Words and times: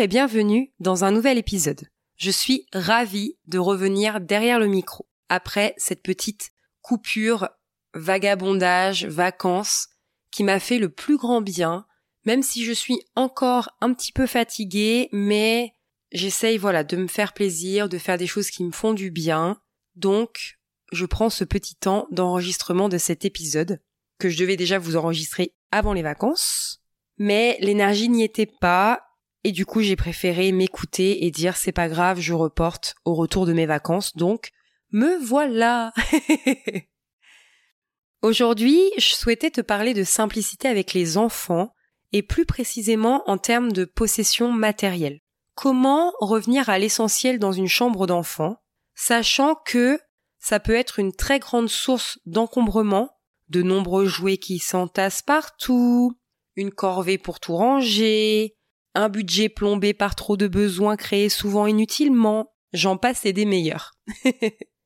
Et 0.00 0.06
bienvenue 0.06 0.72
dans 0.78 1.02
un 1.02 1.10
nouvel 1.10 1.38
épisode. 1.38 1.88
Je 2.14 2.30
suis 2.30 2.66
ravie 2.72 3.36
de 3.46 3.58
revenir 3.58 4.20
derrière 4.20 4.60
le 4.60 4.68
micro 4.68 5.08
après 5.28 5.74
cette 5.76 6.04
petite 6.04 6.50
coupure, 6.82 7.48
vagabondage, 7.94 9.06
vacances 9.06 9.88
qui 10.30 10.44
m'a 10.44 10.60
fait 10.60 10.78
le 10.78 10.88
plus 10.88 11.16
grand 11.16 11.40
bien, 11.40 11.84
même 12.26 12.44
si 12.44 12.64
je 12.64 12.70
suis 12.70 13.00
encore 13.16 13.70
un 13.80 13.92
petit 13.92 14.12
peu 14.12 14.26
fatiguée, 14.26 15.08
mais 15.10 15.72
j'essaye 16.12 16.58
voilà 16.58 16.84
de 16.84 16.96
me 16.96 17.08
faire 17.08 17.32
plaisir, 17.32 17.88
de 17.88 17.98
faire 17.98 18.18
des 18.18 18.28
choses 18.28 18.50
qui 18.50 18.62
me 18.62 18.70
font 18.70 18.94
du 18.94 19.10
bien. 19.10 19.60
Donc, 19.96 20.60
je 20.92 21.06
prends 21.06 21.30
ce 21.30 21.42
petit 21.42 21.74
temps 21.74 22.06
d'enregistrement 22.12 22.88
de 22.88 22.98
cet 22.98 23.24
épisode 23.24 23.80
que 24.20 24.28
je 24.28 24.38
devais 24.38 24.56
déjà 24.56 24.78
vous 24.78 24.94
enregistrer 24.94 25.56
avant 25.72 25.92
les 25.92 26.02
vacances, 26.02 26.84
mais 27.16 27.58
l'énergie 27.60 28.08
n'y 28.08 28.22
était 28.22 28.50
pas 28.60 29.07
et 29.48 29.52
du 29.52 29.64
coup, 29.64 29.80
j'ai 29.80 29.96
préféré 29.96 30.52
m'écouter 30.52 31.24
et 31.24 31.30
dire 31.30 31.56
c'est 31.56 31.72
pas 31.72 31.88
grave, 31.88 32.20
je 32.20 32.34
reporte 32.34 32.96
au 33.06 33.14
retour 33.14 33.46
de 33.46 33.54
mes 33.54 33.64
vacances. 33.64 34.14
Donc, 34.14 34.50
me 34.92 35.16
voilà. 35.24 35.94
Aujourd'hui, 38.22 38.78
je 38.98 39.14
souhaitais 39.14 39.50
te 39.50 39.62
parler 39.62 39.94
de 39.94 40.04
simplicité 40.04 40.68
avec 40.68 40.92
les 40.92 41.16
enfants 41.16 41.72
et 42.12 42.22
plus 42.22 42.44
précisément 42.44 43.22
en 43.26 43.38
termes 43.38 43.72
de 43.72 43.86
possession 43.86 44.52
matérielle. 44.52 45.20
Comment 45.54 46.12
revenir 46.20 46.68
à 46.68 46.78
l'essentiel 46.78 47.38
dans 47.38 47.52
une 47.52 47.68
chambre 47.68 48.06
d'enfant, 48.06 48.58
sachant 48.94 49.54
que 49.54 49.98
ça 50.38 50.60
peut 50.60 50.74
être 50.74 50.98
une 50.98 51.14
très 51.14 51.38
grande 51.38 51.70
source 51.70 52.18
d'encombrement, 52.26 53.16
de 53.48 53.62
nombreux 53.62 54.04
jouets 54.04 54.36
qui 54.36 54.58
s'entassent 54.58 55.22
partout, 55.22 56.12
une 56.54 56.70
corvée 56.70 57.16
pour 57.16 57.40
tout 57.40 57.56
ranger, 57.56 58.57
un 58.98 59.08
budget 59.08 59.48
plombé 59.48 59.94
par 59.94 60.16
trop 60.16 60.36
de 60.36 60.48
besoins 60.48 60.96
créés 60.96 61.28
souvent 61.28 61.66
inutilement, 61.66 62.52
j'en 62.72 62.96
passe 62.96 63.24
et 63.24 63.32
des 63.32 63.44
meilleurs. 63.44 63.92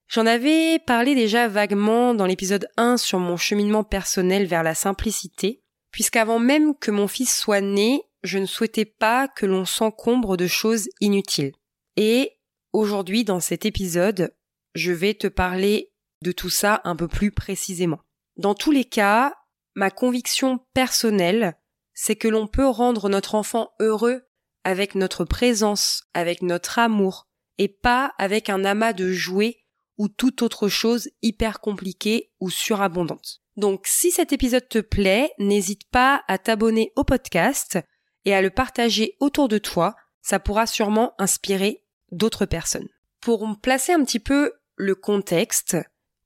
J'en 0.08 0.27
avais 0.27 0.78
parlé 0.78 1.14
déjà 1.14 1.48
vaguement 1.48 2.12
dans 2.12 2.27
l'épisode 2.27 2.68
1 2.77 2.98
sur 2.98 3.18
mon 3.18 3.38
cheminement 3.38 3.83
personnel 3.83 4.44
vers 4.44 4.62
la 4.62 4.74
simplicité, 4.74 5.62
puisqu'avant 5.90 6.38
même 6.38 6.77
que 6.77 6.90
mon 6.90 7.08
fils 7.08 7.34
soit 7.34 7.62
né, 7.62 8.02
je 8.22 8.36
ne 8.36 8.44
souhaitais 8.44 8.84
pas 8.84 9.27
que 9.27 9.46
l'on 9.46 9.64
s'encombre 9.64 10.36
de 10.36 10.46
choses 10.46 10.90
inutiles. 11.00 11.52
Et 11.96 12.33
aujourd'hui, 12.74 13.24
dans 13.24 13.40
cet 13.40 13.64
épisode, 13.64 14.34
je 14.74 14.92
vais 14.92 15.14
te 15.14 15.28
parler 15.28 15.94
de 16.20 16.33
tout 16.33 16.50
ça 16.50 16.83
un 16.84 16.94
peu 16.94 17.08
plus 17.08 17.33
précisément. 17.33 18.00
Dans 18.36 18.55
tous 18.55 18.70
les 18.70 18.84
cas, 18.84 19.34
ma 19.74 19.90
conviction 19.90 20.60
personnelle, 20.74 21.56
c'est 21.95 22.17
que 22.17 22.29
l'on 22.29 22.47
peut 22.47 22.69
rendre 22.69 23.09
notre 23.09 23.35
enfant 23.35 23.73
heureux 23.81 24.23
avec 24.65 24.95
notre 24.95 25.25
présence, 25.25 26.05
avec 26.15 26.43
notre 26.43 26.79
amour, 26.79 27.29
et 27.59 27.69
pas 27.69 28.12
avec 28.19 28.48
un 28.48 28.65
amas 28.65 28.93
de 28.93 29.12
jouets 29.12 29.59
ou 29.98 30.09
toute 30.09 30.43
autre 30.43 30.69
chose 30.69 31.11
hyper 31.20 31.61
compliquée 31.61 32.33
ou 32.41 32.51
surabondante. 32.51 33.42
Donc 33.57 33.86
si 33.86 34.11
cet 34.11 34.33
épisode 34.33 34.69
te 34.69 34.79
plaît, 34.79 35.33
n'hésite 35.39 35.89
pas 35.91 36.23
à 36.29 36.39
t'abonner 36.39 36.92
au 36.97 37.05
podcast 37.05 37.79
et 38.25 38.35
à 38.35 38.41
le 38.41 38.51
partager 38.51 39.17
autour 39.20 39.48
de 39.48 39.58
toi, 39.58 39.95
ça 40.23 40.39
pourra 40.39 40.67
sûrement 40.67 41.14
inspirer 41.19 41.85
d'autres 42.11 42.47
personnes. 42.47 42.89
Pour 43.20 43.47
placer 43.61 43.92
un 43.92 44.05
petit 44.05 44.20
peu 44.20 44.52
le 44.77 44.95
contexte, 44.95 45.77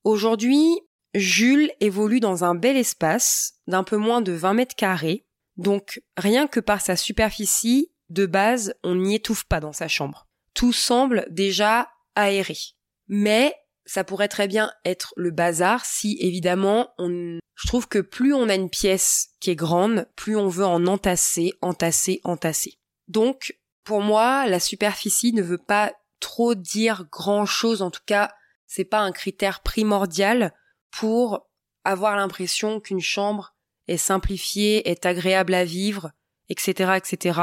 aujourd'hui, 0.05 0.81
Jules 1.15 1.71
évolue 1.81 2.21
dans 2.21 2.45
un 2.45 2.55
bel 2.55 2.77
espace 2.77 3.55
d'un 3.67 3.85
peu 3.85 3.97
moins 3.97 4.21
de 4.21 4.33
20 4.33 4.55
mètres 4.55 4.77
carrés 4.77 5.26
donc 5.57 6.03
rien 6.17 6.47
que 6.47 6.61
par 6.61 6.81
sa 6.81 6.97
superficie, 6.97 7.91
de 8.09 8.27
base, 8.27 8.75
on 8.85 8.95
n'y 8.95 9.17
étouffe 9.17 9.45
pas 9.45 9.61
dans 9.61 9.73
sa 9.73 9.89
chambre. 9.89 10.29
Tout 10.55 10.73
semble 10.73 11.27
déjà 11.31 11.91
aéré. 12.15 12.57
Mais 13.09 13.55
ça 13.85 14.05
pourrait 14.05 14.29
très 14.29 14.49
bien 14.49 14.73
être 14.85 15.13
le 15.17 15.31
bazar 15.31 15.85
si 15.85 16.17
évidemment 16.21 16.93
on 16.99 17.39
je 17.55 17.67
trouve 17.69 17.89
que 17.89 18.01
plus 18.01 18.35
on 18.35 18.51
a 18.51 18.55
une 18.55 18.69
pièce 18.69 19.29
qui 19.41 19.51
est 19.51 19.57
grande, 19.57 20.07
plus 20.15 20.37
on 20.37 20.49
veut 20.49 20.67
en 20.67 20.87
entasser, 20.87 21.53
entasser, 21.63 22.21
entasser. 22.23 22.79
Donc 23.09 23.57
pour 23.83 24.03
moi, 24.03 24.47
la 24.47 24.61
superficie 24.61 25.33
ne 25.33 25.43
veut 25.43 25.57
pas 25.57 25.95
trop 26.21 26.55
dire 26.55 27.07
grand 27.11 27.47
chose, 27.47 27.81
en 27.81 27.91
tout 27.91 28.03
cas, 28.05 28.31
c'est 28.67 28.85
pas 28.85 29.01
un 29.01 29.13
critère 29.13 29.61
primordial 29.61 30.53
pour 30.91 31.49
avoir 31.85 32.17
l'impression 32.17 32.81
qu'une 32.81 33.01
chambre 33.01 33.56
est 33.89 33.97
simplifié, 33.97 34.89
est 34.91 35.07
agréable 35.07 35.55
à 35.55 35.65
vivre, 35.65 36.13
etc., 36.49 36.93
etc. 36.97 37.41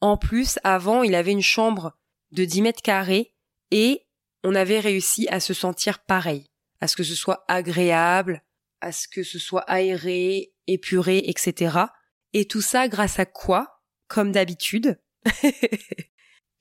En 0.00 0.16
plus, 0.16 0.58
avant, 0.64 1.02
il 1.02 1.14
avait 1.14 1.32
une 1.32 1.42
chambre 1.42 1.96
de 2.32 2.44
10 2.44 2.62
mètres 2.62 2.82
carrés 2.82 3.34
et 3.70 4.06
on 4.44 4.54
avait 4.54 4.80
réussi 4.80 5.28
à 5.28 5.40
se 5.40 5.54
sentir 5.54 5.98
pareil, 6.00 6.46
à 6.80 6.88
ce 6.88 6.96
que 6.96 7.02
ce 7.02 7.14
soit 7.14 7.44
agréable, 7.48 8.42
à 8.80 8.92
ce 8.92 9.08
que 9.08 9.22
ce 9.22 9.38
soit 9.38 9.62
aéré, 9.62 10.52
épuré, 10.66 11.18
etc. 11.26 11.78
Et 12.32 12.46
tout 12.46 12.62
ça 12.62 12.88
grâce 12.88 13.18
à 13.18 13.26
quoi? 13.26 13.82
Comme 14.08 14.32
d'habitude. 14.32 14.98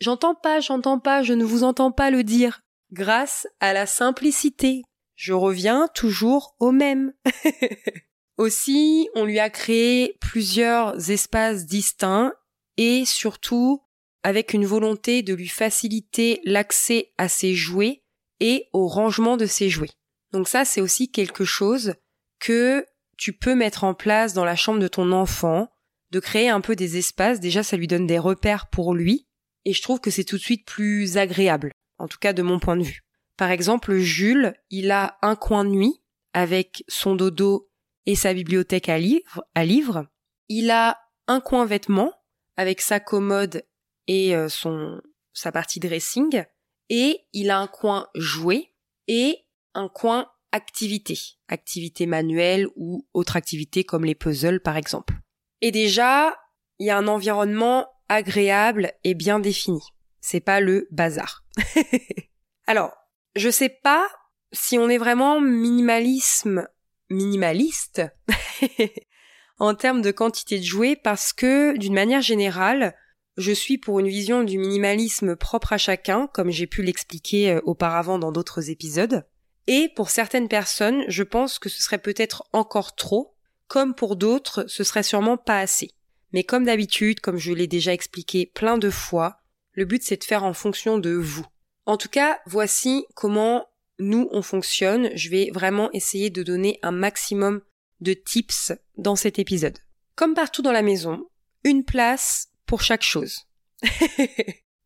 j'entends 0.01 0.35
pas, 0.35 0.59
j'entends 0.59 1.00
pas, 1.00 1.23
je 1.23 1.34
ne 1.34 1.45
vous 1.45 1.63
entends 1.63 1.91
pas 1.91 2.12
le 2.12 2.23
dire. 2.23 2.62
Grâce 2.91 3.47
à 3.59 3.73
la 3.73 3.85
simplicité. 3.85 4.84
Je 5.16 5.34
reviens 5.34 5.88
toujours 5.94 6.56
au 6.59 6.72
même. 6.72 7.13
Aussi, 8.39 9.09
on 9.16 9.25
lui 9.25 9.38
a 9.38 9.50
créé 9.50 10.16
plusieurs 10.22 11.11
espaces 11.11 11.66
distincts 11.66 12.33
et 12.77 13.03
surtout 13.03 13.83
avec 14.23 14.53
une 14.53 14.66
volonté 14.66 15.23
de 15.23 15.33
lui 15.33 15.50
faciliter 15.50 16.39
l'accès 16.45 17.11
à 17.17 17.27
ses 17.27 17.53
jouets 17.53 18.01
et 18.39 18.69
au 18.72 18.88
rangement 18.88 19.35
de 19.35 19.45
ses 19.45 19.67
jouets. 19.67 19.91
Donc 20.31 20.47
ça, 20.47 20.63
c'est 20.63 20.79
aussi 20.79 21.11
quelque 21.11 21.44
chose 21.44 21.95
que 22.39 22.85
tu 23.17 23.33
peux 23.33 23.55
mettre 23.55 23.83
en 23.83 23.94
place 23.94 24.33
dans 24.33 24.45
la 24.45 24.56
chambre 24.56 24.79
de 24.79 24.88
ton 24.88 25.11
enfant, 25.11 25.69
de 26.11 26.21
créer 26.21 26.47
un 26.47 26.61
peu 26.61 26.77
des 26.77 26.95
espaces. 26.95 27.41
Déjà, 27.41 27.61
ça 27.61 27.75
lui 27.75 27.88
donne 27.88 28.07
des 28.07 28.19
repères 28.19 28.69
pour 28.69 28.94
lui 28.94 29.27
et 29.66 29.73
je 29.73 29.81
trouve 29.81 30.00
que 30.00 30.11
c'est 30.11 30.23
tout 30.23 30.38
de 30.38 30.41
suite 30.41 30.66
plus 30.66 31.17
agréable, 31.17 31.73
en 31.97 32.07
tout 32.07 32.19
cas 32.19 32.31
de 32.31 32.41
mon 32.41 32.57
point 32.57 32.77
de 32.77 32.83
vue. 32.83 33.01
Par 33.35 33.51
exemple, 33.51 33.97
Jules, 33.97 34.53
il 34.69 34.91
a 34.91 35.17
un 35.21 35.35
coin 35.35 35.66
de 35.66 35.71
nuit 35.71 36.01
avec 36.33 36.85
son 36.88 37.16
dodo 37.16 37.69
et 38.09 38.16
sa 38.16 38.34
bibliothèque 38.34 38.90
à 38.90 38.97
livres. 38.97 39.46
À 39.53 39.64
livres. 39.64 40.08
Il 40.47 40.72
a 40.72 41.00
un 41.28 41.42
coin 41.42 41.68
vêtements 41.68 42.12
avec 42.58 42.81
sa 42.81 43.00
commode 43.00 43.64
et 44.08 44.36
euh, 44.36 44.50
son 44.50 45.00
sa 45.31 45.52
partie 45.52 45.80
dressing 45.80 46.44
et 46.90 47.19
il 47.34 47.52
a 47.52 47.59
un 47.59 47.68
coin 47.68 48.08
jouet 48.16 48.74
et 49.08 49.38
un 49.75 49.90
coin 49.90 50.28
activité, 50.52 51.19
activité 51.50 52.08
manuelle 52.08 52.66
ou 52.75 53.08
autre 53.14 53.36
activité 53.36 53.84
comme 53.84 54.06
les 54.06 54.16
puzzles 54.16 54.59
par 54.59 54.75
exemple. 54.75 55.14
Et 55.62 55.69
déjà, 55.69 56.36
il 56.80 56.88
y 56.88 56.90
a 56.90 56.98
un 56.98 57.08
environnement 57.08 57.88
agréable 58.08 58.92
et 59.04 59.13
bien 59.13 59.39
défini. 59.39 59.83
C'est 60.19 60.39
pas 60.39 60.62
le 60.62 60.88
bazar. 60.89 61.45
Alors, 62.66 62.92
je 63.36 63.51
sais 63.51 63.69
pas 63.69 64.07
si 64.51 64.80
on 64.80 64.89
est 64.89 64.98
vraiment 64.98 65.39
minimalisme 65.39 66.68
minimaliste 67.09 68.01
en 69.59 69.75
termes 69.75 70.01
de 70.01 70.11
quantité 70.11 70.59
de 70.59 70.63
jouets 70.63 70.95
parce 70.95 71.33
que, 71.33 71.77
d'une 71.77 71.94
manière 71.94 72.21
générale, 72.21 72.95
je 73.38 73.51
suis 73.51 73.77
pour 73.77 74.00
une 74.00 74.07
vision 74.07 74.44
du 74.44 74.57
minimalisme 74.57 75.35
propre 75.35 75.73
à 75.73 75.77
chacun, 75.77 76.27
comme 76.27 76.51
j'ai 76.51 76.67
pu 76.67 76.83
l'expliquer 76.83 77.51
euh, 77.51 77.61
auparavant 77.63 78.19
dans 78.19 78.31
d'autres 78.31 78.69
épisodes. 78.69 79.25
Et 79.67 79.89
pour 79.95 80.09
certaines 80.09 80.50
personnes, 80.50 81.06
je 81.07 81.23
pense 81.23 81.59
que 81.59 81.69
ce 81.69 81.81
serait 81.81 82.00
peut-être 82.00 82.44
encore 82.53 82.95
trop, 82.95 83.35
comme 83.67 83.94
pour 83.94 84.15
d'autres, 84.15 84.65
ce 84.67 84.83
serait 84.83 85.03
sûrement 85.03 85.38
pas 85.38 85.59
assez. 85.59 85.91
Mais 86.33 86.44
comme 86.44 86.65
d'habitude, 86.65 87.21
comme 87.21 87.38
je 87.38 87.53
l'ai 87.53 87.67
déjà 87.67 87.94
expliqué 87.94 88.45
plein 88.45 88.77
de 88.77 88.89
fois, 88.89 89.41
le 89.73 89.85
but 89.85 90.03
c'est 90.03 90.17
de 90.17 90.23
faire 90.23 90.44
en 90.44 90.53
fonction 90.53 90.97
de 90.97 91.11
vous. 91.11 91.45
En 91.85 91.97
tout 91.97 92.09
cas, 92.09 92.39
voici 92.45 93.06
comment 93.15 93.69
nous 94.00 94.28
on 94.31 94.42
fonctionne. 94.42 95.10
Je 95.16 95.30
vais 95.30 95.51
vraiment 95.54 95.92
essayer 95.92 96.30
de 96.30 96.44
donner 96.44 96.80
un 96.81 96.92
maximum 96.92 97.62
de 98.01 98.13
tips 98.13 98.74
dans 98.98 99.16
cet 99.16 99.40
épisode. 99.40 99.78
Comme 100.16 100.34
partout 100.34 100.62
dans 100.62 100.72
la 100.72 100.81
maison, 100.81 101.28
une 101.63 101.84
place 101.84 102.50
pour 102.66 102.81
chaque 102.81 103.04
chose. 103.04 103.48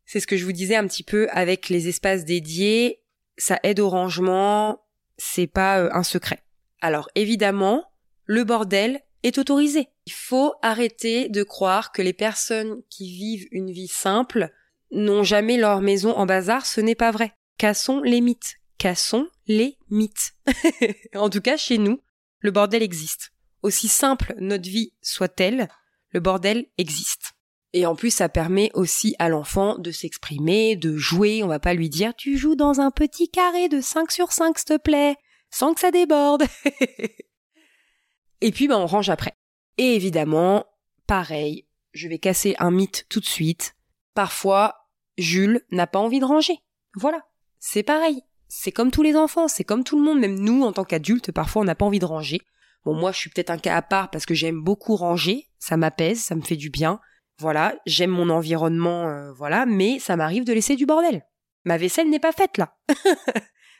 C'est 0.06 0.20
ce 0.20 0.26
que 0.26 0.36
je 0.36 0.44
vous 0.44 0.52
disais 0.52 0.76
un 0.76 0.86
petit 0.86 1.02
peu 1.02 1.28
avec 1.30 1.68
les 1.68 1.88
espaces 1.88 2.24
dédiés. 2.24 3.00
Ça 3.38 3.58
aide 3.62 3.80
au 3.80 3.88
rangement. 3.88 4.84
C'est 5.16 5.46
pas 5.46 5.80
euh, 5.80 5.90
un 5.92 6.02
secret. 6.02 6.42
Alors 6.80 7.08
évidemment, 7.14 7.84
le 8.24 8.44
bordel 8.44 9.00
est 9.22 9.38
autorisé. 9.38 9.88
Il 10.06 10.12
faut 10.12 10.54
arrêter 10.62 11.28
de 11.28 11.42
croire 11.42 11.92
que 11.92 12.02
les 12.02 12.12
personnes 12.12 12.82
qui 12.90 13.10
vivent 13.16 13.48
une 13.50 13.70
vie 13.70 13.88
simple 13.88 14.50
n'ont 14.92 15.24
jamais 15.24 15.56
leur 15.56 15.80
maison 15.80 16.12
en 16.12 16.26
bazar. 16.26 16.66
Ce 16.66 16.80
n'est 16.80 16.94
pas 16.94 17.10
vrai. 17.10 17.32
Cassons 17.58 18.00
les 18.02 18.20
mythes 18.20 18.56
cassons 18.78 19.28
les 19.46 19.78
mythes. 19.90 20.34
en 21.14 21.30
tout 21.30 21.40
cas, 21.40 21.56
chez 21.56 21.78
nous, 21.78 22.00
le 22.40 22.50
bordel 22.50 22.82
existe. 22.82 23.32
Aussi 23.62 23.88
simple 23.88 24.34
notre 24.38 24.68
vie 24.68 24.92
soit-elle, 25.00 25.68
le 26.10 26.20
bordel 26.20 26.66
existe. 26.78 27.32
Et 27.72 27.86
en 27.86 27.96
plus, 27.96 28.10
ça 28.10 28.28
permet 28.28 28.70
aussi 28.74 29.16
à 29.18 29.28
l'enfant 29.28 29.78
de 29.78 29.90
s'exprimer, 29.90 30.76
de 30.76 30.96
jouer. 30.96 31.42
On 31.42 31.48
va 31.48 31.58
pas 31.58 31.74
lui 31.74 31.88
dire 31.88 32.14
tu 32.14 32.38
joues 32.38 32.54
dans 32.54 32.80
un 32.80 32.92
petit 32.92 33.28
carré 33.28 33.68
de 33.68 33.80
5 33.80 34.12
sur 34.12 34.30
5, 34.30 34.58
s'il 34.58 34.64
te 34.66 34.76
plaît, 34.76 35.16
sans 35.50 35.74
que 35.74 35.80
ça 35.80 35.90
déborde. 35.90 36.44
Et 38.40 38.52
puis, 38.52 38.68
ben, 38.68 38.78
on 38.78 38.86
range 38.86 39.10
après. 39.10 39.32
Et 39.76 39.96
évidemment, 39.96 40.66
pareil, 41.08 41.66
je 41.94 42.06
vais 42.06 42.18
casser 42.18 42.54
un 42.58 42.70
mythe 42.70 43.06
tout 43.08 43.20
de 43.20 43.26
suite. 43.26 43.74
Parfois, 44.14 44.88
Jules 45.18 45.62
n'a 45.70 45.86
pas 45.86 45.98
envie 45.98 46.20
de 46.20 46.24
ranger. 46.24 46.58
Voilà. 46.94 47.26
C'est 47.58 47.82
pareil. 47.82 48.22
C'est 48.56 48.70
comme 48.70 48.92
tous 48.92 49.02
les 49.02 49.16
enfants, 49.16 49.48
c'est 49.48 49.64
comme 49.64 49.82
tout 49.82 49.98
le 49.98 50.04
monde, 50.04 50.20
même 50.20 50.38
nous, 50.38 50.62
en 50.62 50.72
tant 50.72 50.84
qu'adultes, 50.84 51.32
parfois 51.32 51.62
on 51.62 51.64
n'a 51.64 51.74
pas 51.74 51.84
envie 51.84 51.98
de 51.98 52.04
ranger. 52.04 52.40
Bon, 52.84 52.94
moi, 52.94 53.10
je 53.10 53.18
suis 53.18 53.28
peut-être 53.28 53.50
un 53.50 53.58
cas 53.58 53.76
à 53.76 53.82
part 53.82 54.10
parce 54.10 54.26
que 54.26 54.34
j'aime 54.34 54.62
beaucoup 54.62 54.94
ranger, 54.94 55.48
ça 55.58 55.76
m'apaise, 55.76 56.22
ça 56.22 56.36
me 56.36 56.40
fait 56.40 56.56
du 56.56 56.70
bien. 56.70 57.00
Voilà, 57.40 57.74
j'aime 57.84 58.12
mon 58.12 58.30
environnement, 58.30 59.08
euh, 59.08 59.32
voilà, 59.32 59.66
mais 59.66 59.98
ça 59.98 60.14
m'arrive 60.14 60.44
de 60.44 60.52
laisser 60.52 60.76
du 60.76 60.86
bordel. 60.86 61.26
Ma 61.64 61.78
vaisselle 61.78 62.08
n'est 62.08 62.20
pas 62.20 62.30
faite 62.30 62.56
là. 62.56 62.76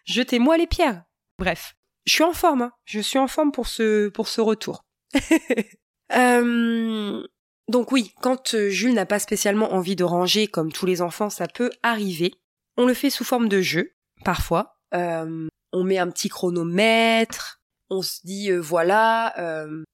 Jetez-moi 0.07 0.59
les 0.59 0.67
pierres. 0.67 1.05
Bref, 1.39 1.77
je 2.05 2.13
suis 2.13 2.25
en 2.25 2.33
forme, 2.33 2.63
hein. 2.63 2.73
je 2.85 2.99
suis 2.99 3.19
en 3.19 3.29
forme 3.29 3.53
pour 3.53 3.69
ce 3.69 4.09
pour 4.09 4.27
ce 4.27 4.41
retour. 4.41 4.85
euh, 6.13 7.23
donc 7.69 7.93
oui, 7.93 8.13
quand 8.21 8.55
euh, 8.55 8.71
Jules 8.71 8.95
n'a 8.95 9.07
pas 9.07 9.21
spécialement 9.21 9.73
envie 9.73 9.97
de 9.97 10.05
ranger 10.05 10.49
comme 10.49 10.73
tous 10.73 10.85
les 10.85 11.01
enfants, 11.01 11.31
ça 11.31 11.47
peut 11.47 11.71
arriver. 11.85 12.35
On 12.77 12.87
le 12.87 12.95
fait 12.95 13.11
sous 13.11 13.25
forme 13.25 13.49
de 13.49 13.61
jeu, 13.61 13.94
parfois. 14.25 14.77
Euh, 14.95 15.49
on 15.73 15.85
met 15.85 15.99
un 15.99 16.11
petit 16.11 16.29
chronomètre. 16.29 17.61
On 17.91 18.03
se 18.03 18.21
dit 18.25 18.51
euh, 18.51 18.59
voilà, 18.59 19.35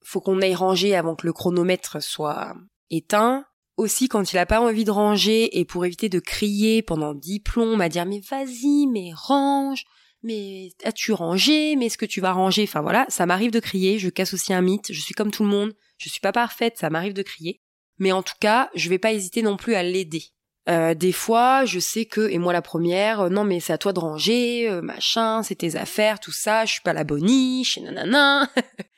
faut 0.04 0.20
qu'on 0.20 0.40
aille 0.40 0.54
ranger 0.54 0.96
avant 0.96 1.16
que 1.16 1.26
le 1.26 1.32
chronomètre 1.32 2.02
soit 2.02 2.54
éteint. 2.90 3.44
Aussi, 3.76 4.08
quand 4.08 4.32
il 4.32 4.38
a 4.38 4.46
pas 4.46 4.60
envie 4.60 4.84
de 4.84 4.90
ranger 4.90 5.58
et 5.58 5.64
pour 5.64 5.84
éviter 5.86 6.08
de 6.08 6.18
crier 6.18 6.82
pendant 6.82 7.14
dix 7.14 7.40
plombs, 7.40 7.80
à 7.80 7.88
dire 7.88 8.04
mais 8.04 8.20
vas-y, 8.20 8.86
mais 8.86 9.10
range, 9.14 9.84
mais 10.22 10.70
as-tu 10.84 11.12
rangé, 11.12 11.76
mais 11.76 11.86
est-ce 11.86 11.98
que 11.98 12.06
tu 12.06 12.20
vas 12.20 12.32
ranger? 12.32 12.64
Enfin 12.64 12.82
voilà, 12.82 13.06
ça 13.08 13.26
m'arrive 13.26 13.50
de 13.50 13.60
crier. 13.60 13.98
Je 13.98 14.10
casse 14.10 14.34
aussi 14.34 14.52
un 14.52 14.60
mythe. 14.60 14.92
Je 14.92 15.00
suis 15.00 15.14
comme 15.14 15.30
tout 15.30 15.44
le 15.44 15.50
monde. 15.50 15.72
Je 15.98 16.08
suis 16.08 16.20
pas 16.20 16.32
parfaite, 16.32 16.76
ça 16.76 16.90
m'arrive 16.90 17.14
de 17.14 17.22
crier. 17.22 17.60
Mais 17.98 18.12
en 18.12 18.22
tout 18.22 18.34
cas, 18.40 18.70
je 18.74 18.88
vais 18.88 18.98
pas 18.98 19.12
hésiter 19.12 19.42
non 19.42 19.56
plus 19.56 19.74
à 19.74 19.82
l'aider. 19.82 20.24
Euh, 20.70 20.94
des 20.94 21.12
fois, 21.12 21.64
je 21.64 21.80
sais 21.80 22.04
que, 22.04 22.28
et 22.30 22.38
moi 22.38 22.52
la 22.52 22.62
première, 22.62 23.22
euh, 23.22 23.28
non 23.28 23.42
mais 23.42 23.58
c'est 23.58 23.72
à 23.72 23.78
toi 23.78 23.92
de 23.92 23.98
ranger, 23.98 24.68
euh, 24.70 24.82
machin, 24.82 25.42
c'est 25.42 25.56
tes 25.56 25.74
affaires, 25.74 26.20
tout 26.20 26.32
ça, 26.32 26.64
je 26.64 26.72
suis 26.72 26.82
pas 26.82 26.92
la 26.92 27.02
boniche, 27.02 27.76
et 27.76 27.80
nanana. 27.80 28.48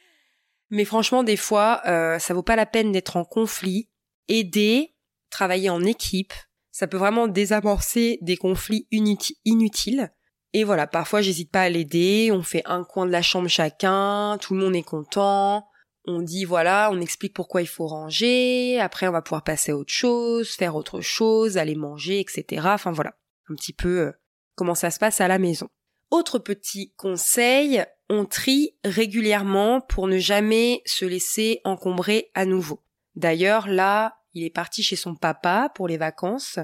mais 0.70 0.84
franchement, 0.84 1.22
des 1.22 1.36
fois, 1.36 1.80
ça 2.18 2.34
vaut 2.34 2.42
pas 2.42 2.56
la 2.56 2.66
peine 2.66 2.92
d'être 2.92 3.16
en 3.16 3.24
conflit. 3.24 3.88
Aider, 4.28 4.94
travailler 5.30 5.68
en 5.70 5.82
équipe, 5.84 6.32
ça 6.70 6.86
peut 6.86 6.96
vraiment 6.96 7.26
désamorcer 7.26 8.18
des 8.22 8.36
conflits 8.36 8.86
inutiles. 8.90 10.12
Et 10.54 10.64
voilà, 10.64 10.86
parfois 10.86 11.22
j'hésite 11.22 11.50
pas 11.50 11.62
à 11.62 11.68
l'aider, 11.68 12.30
on 12.32 12.42
fait 12.42 12.62
un 12.66 12.84
coin 12.84 13.06
de 13.06 13.10
la 13.10 13.22
chambre 13.22 13.48
chacun, 13.48 14.38
tout 14.40 14.54
le 14.54 14.60
monde 14.60 14.76
est 14.76 14.82
content, 14.82 15.66
on 16.04 16.22
dit 16.22 16.44
voilà, 16.44 16.90
on 16.92 17.00
explique 17.00 17.34
pourquoi 17.34 17.62
il 17.62 17.68
faut 17.68 17.86
ranger, 17.86 18.80
après 18.80 19.06
on 19.08 19.12
va 19.12 19.22
pouvoir 19.22 19.44
passer 19.44 19.72
à 19.72 19.76
autre 19.76 19.92
chose, 19.92 20.50
faire 20.50 20.76
autre 20.76 21.00
chose, 21.00 21.58
aller 21.58 21.74
manger, 21.74 22.20
etc. 22.20 22.66
Enfin 22.66 22.92
voilà, 22.92 23.14
un 23.48 23.54
petit 23.54 23.72
peu 23.72 24.00
euh, 24.00 24.12
comment 24.54 24.74
ça 24.74 24.90
se 24.90 24.98
passe 24.98 25.20
à 25.20 25.28
la 25.28 25.38
maison. 25.38 25.68
Autre 26.10 26.38
petit 26.38 26.92
conseil, 26.96 27.84
on 28.10 28.26
trie 28.26 28.76
régulièrement 28.84 29.80
pour 29.80 30.08
ne 30.08 30.18
jamais 30.18 30.82
se 30.84 31.04
laisser 31.04 31.60
encombrer 31.64 32.30
à 32.34 32.44
nouveau. 32.44 32.82
D'ailleurs 33.14 33.68
là, 33.68 34.18
il 34.34 34.44
est 34.44 34.50
parti 34.50 34.82
chez 34.82 34.96
son 34.96 35.14
papa 35.14 35.70
pour 35.74 35.88
les 35.88 35.96
vacances 35.96 36.58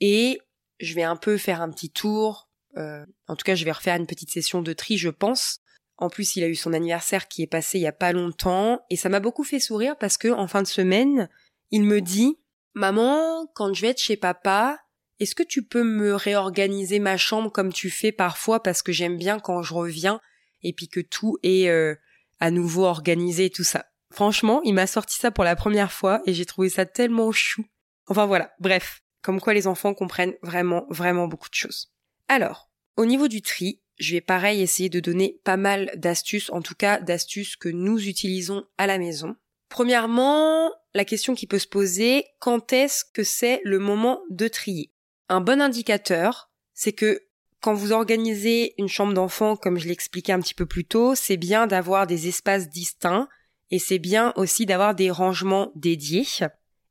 et 0.00 0.38
je 0.80 0.94
vais 0.94 1.02
un 1.02 1.16
peu 1.16 1.36
faire 1.38 1.62
un 1.62 1.70
petit 1.70 1.90
tour. 1.90 2.48
Euh, 2.76 3.04
en 3.28 3.36
tout 3.36 3.44
cas, 3.44 3.54
je 3.54 3.64
vais 3.64 3.72
refaire 3.72 3.96
une 3.96 4.06
petite 4.06 4.30
session 4.30 4.62
de 4.62 4.72
tri, 4.72 4.98
je 4.98 5.08
pense, 5.08 5.60
en 6.02 6.08
plus, 6.08 6.34
il 6.34 6.42
a 6.42 6.48
eu 6.48 6.56
son 6.56 6.72
anniversaire 6.72 7.28
qui 7.28 7.42
est 7.42 7.46
passé 7.46 7.78
il 7.78 7.82
y 7.82 7.86
a 7.86 7.92
pas 7.92 8.12
longtemps 8.12 8.84
et 8.90 8.96
ça 8.96 9.08
m'a 9.08 9.20
beaucoup 9.20 9.44
fait 9.44 9.60
sourire 9.60 9.96
parce 9.96 10.18
que 10.18 10.28
en 10.28 10.48
fin 10.48 10.60
de 10.60 10.66
semaine, 10.66 11.28
il 11.70 11.84
me 11.84 12.00
dit 12.00 12.38
"Maman, 12.74 13.46
quand 13.54 13.72
je 13.72 13.82
vais 13.82 13.88
être 13.88 14.00
chez 14.00 14.16
papa, 14.16 14.80
est-ce 15.20 15.36
que 15.36 15.44
tu 15.44 15.62
peux 15.62 15.84
me 15.84 16.16
réorganiser 16.16 16.98
ma 16.98 17.16
chambre 17.16 17.52
comme 17.52 17.72
tu 17.72 17.88
fais 17.88 18.10
parfois 18.10 18.60
parce 18.60 18.82
que 18.82 18.90
j'aime 18.90 19.16
bien 19.16 19.38
quand 19.38 19.62
je 19.62 19.74
reviens 19.74 20.20
et 20.64 20.72
puis 20.72 20.88
que 20.88 20.98
tout 20.98 21.38
est 21.44 21.68
euh, 21.68 21.94
à 22.40 22.50
nouveau 22.50 22.84
organisé 22.84 23.48
tout 23.48 23.64
ça." 23.64 23.86
Franchement, 24.12 24.60
il 24.64 24.74
m'a 24.74 24.88
sorti 24.88 25.18
ça 25.18 25.30
pour 25.30 25.44
la 25.44 25.54
première 25.54 25.92
fois 25.92 26.20
et 26.26 26.34
j'ai 26.34 26.46
trouvé 26.46 26.68
ça 26.68 26.84
tellement 26.84 27.30
chou. 27.30 27.64
Enfin 28.08 28.26
voilà, 28.26 28.52
bref, 28.58 29.02
comme 29.22 29.40
quoi 29.40 29.54
les 29.54 29.68
enfants 29.68 29.94
comprennent 29.94 30.34
vraiment 30.42 30.84
vraiment 30.90 31.28
beaucoup 31.28 31.48
de 31.48 31.54
choses. 31.54 31.92
Alors, 32.26 32.70
au 32.96 33.06
niveau 33.06 33.28
du 33.28 33.40
tri, 33.40 33.80
je 34.02 34.14
vais 34.14 34.20
pareil 34.20 34.60
essayer 34.60 34.88
de 34.88 35.00
donner 35.00 35.40
pas 35.44 35.56
mal 35.56 35.92
d'astuces, 35.94 36.50
en 36.50 36.60
tout 36.60 36.74
cas 36.74 37.00
d'astuces 37.00 37.56
que 37.56 37.68
nous 37.68 38.08
utilisons 38.08 38.64
à 38.76 38.86
la 38.86 38.98
maison. 38.98 39.36
Premièrement, 39.68 40.72
la 40.92 41.04
question 41.04 41.34
qui 41.34 41.46
peut 41.46 41.60
se 41.60 41.68
poser, 41.68 42.24
quand 42.40 42.72
est-ce 42.72 43.04
que 43.04 43.22
c'est 43.22 43.60
le 43.64 43.78
moment 43.78 44.20
de 44.28 44.48
trier? 44.48 44.92
Un 45.28 45.40
bon 45.40 45.62
indicateur, 45.62 46.50
c'est 46.74 46.92
que 46.92 47.22
quand 47.60 47.74
vous 47.74 47.92
organisez 47.92 48.74
une 48.76 48.88
chambre 48.88 49.14
d'enfant, 49.14 49.54
comme 49.54 49.78
je 49.78 49.86
l'expliquais 49.86 50.32
un 50.32 50.40
petit 50.40 50.54
peu 50.54 50.66
plus 50.66 50.84
tôt, 50.84 51.14
c'est 51.14 51.36
bien 51.36 51.68
d'avoir 51.68 52.08
des 52.08 52.26
espaces 52.26 52.68
distincts 52.68 53.28
et 53.70 53.78
c'est 53.78 54.00
bien 54.00 54.32
aussi 54.34 54.66
d'avoir 54.66 54.96
des 54.96 55.12
rangements 55.12 55.70
dédiés. 55.76 56.26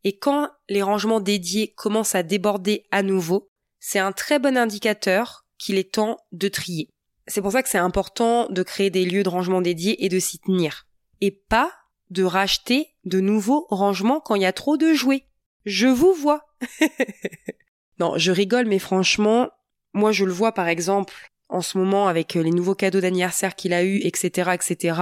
Et 0.06 0.18
quand 0.18 0.50
les 0.70 0.82
rangements 0.82 1.20
dédiés 1.20 1.74
commencent 1.74 2.16
à 2.16 2.24
déborder 2.24 2.86
à 2.90 3.04
nouveau, 3.04 3.50
c'est 3.82 4.00
un 4.00 4.14
très 4.14 4.40
bon 4.40 4.58
indicateur 4.58 5.46
qu'il 5.58 5.78
est 5.78 5.94
temps 5.94 6.18
de 6.32 6.48
trier. 6.48 6.90
C'est 7.32 7.42
pour 7.42 7.54
ça 7.54 7.64
que 7.64 7.70
c'est 7.70 7.78
important 7.78 8.50
de 8.50 8.62
créer 8.62 8.90
des 8.90 9.06
lieux 9.06 9.24
de 9.24 9.30
rangement 9.30 9.62
dédiés 9.62 10.04
et 10.04 10.10
de 10.10 10.20
s'y 10.20 10.38
tenir. 10.38 10.86
Et 11.22 11.32
pas 11.32 11.72
de 12.10 12.24
racheter 12.24 12.90
de 13.06 13.22
nouveaux 13.22 13.68
rangements 13.70 14.20
quand 14.20 14.36
il 14.36 14.42
y 14.42 14.46
a 14.46 14.52
trop 14.52 14.76
de 14.76 14.94
jouets. 14.94 15.26
Je 15.64 15.88
vous 15.88 16.14
vois. 16.14 16.54
non, 18.00 18.18
je 18.18 18.34
rigole, 18.34 18.66
mais 18.66 18.80
franchement, 18.80 19.50
moi 19.94 20.12
je 20.12 20.26
le 20.26 20.34
vois 20.34 20.52
par 20.54 20.68
exemple 20.68 21.14
en 21.48 21.62
ce 21.62 21.78
moment 21.78 22.10
avec 22.10 22.34
les 22.34 22.52
nouveaux 22.52 22.76
cadeaux 22.76 23.00
d'anniversaire 23.00 23.56
qu'il 23.56 23.72
a 23.72 23.86
eu, 23.86 24.00
etc., 24.04 24.52
etc. 24.54 25.00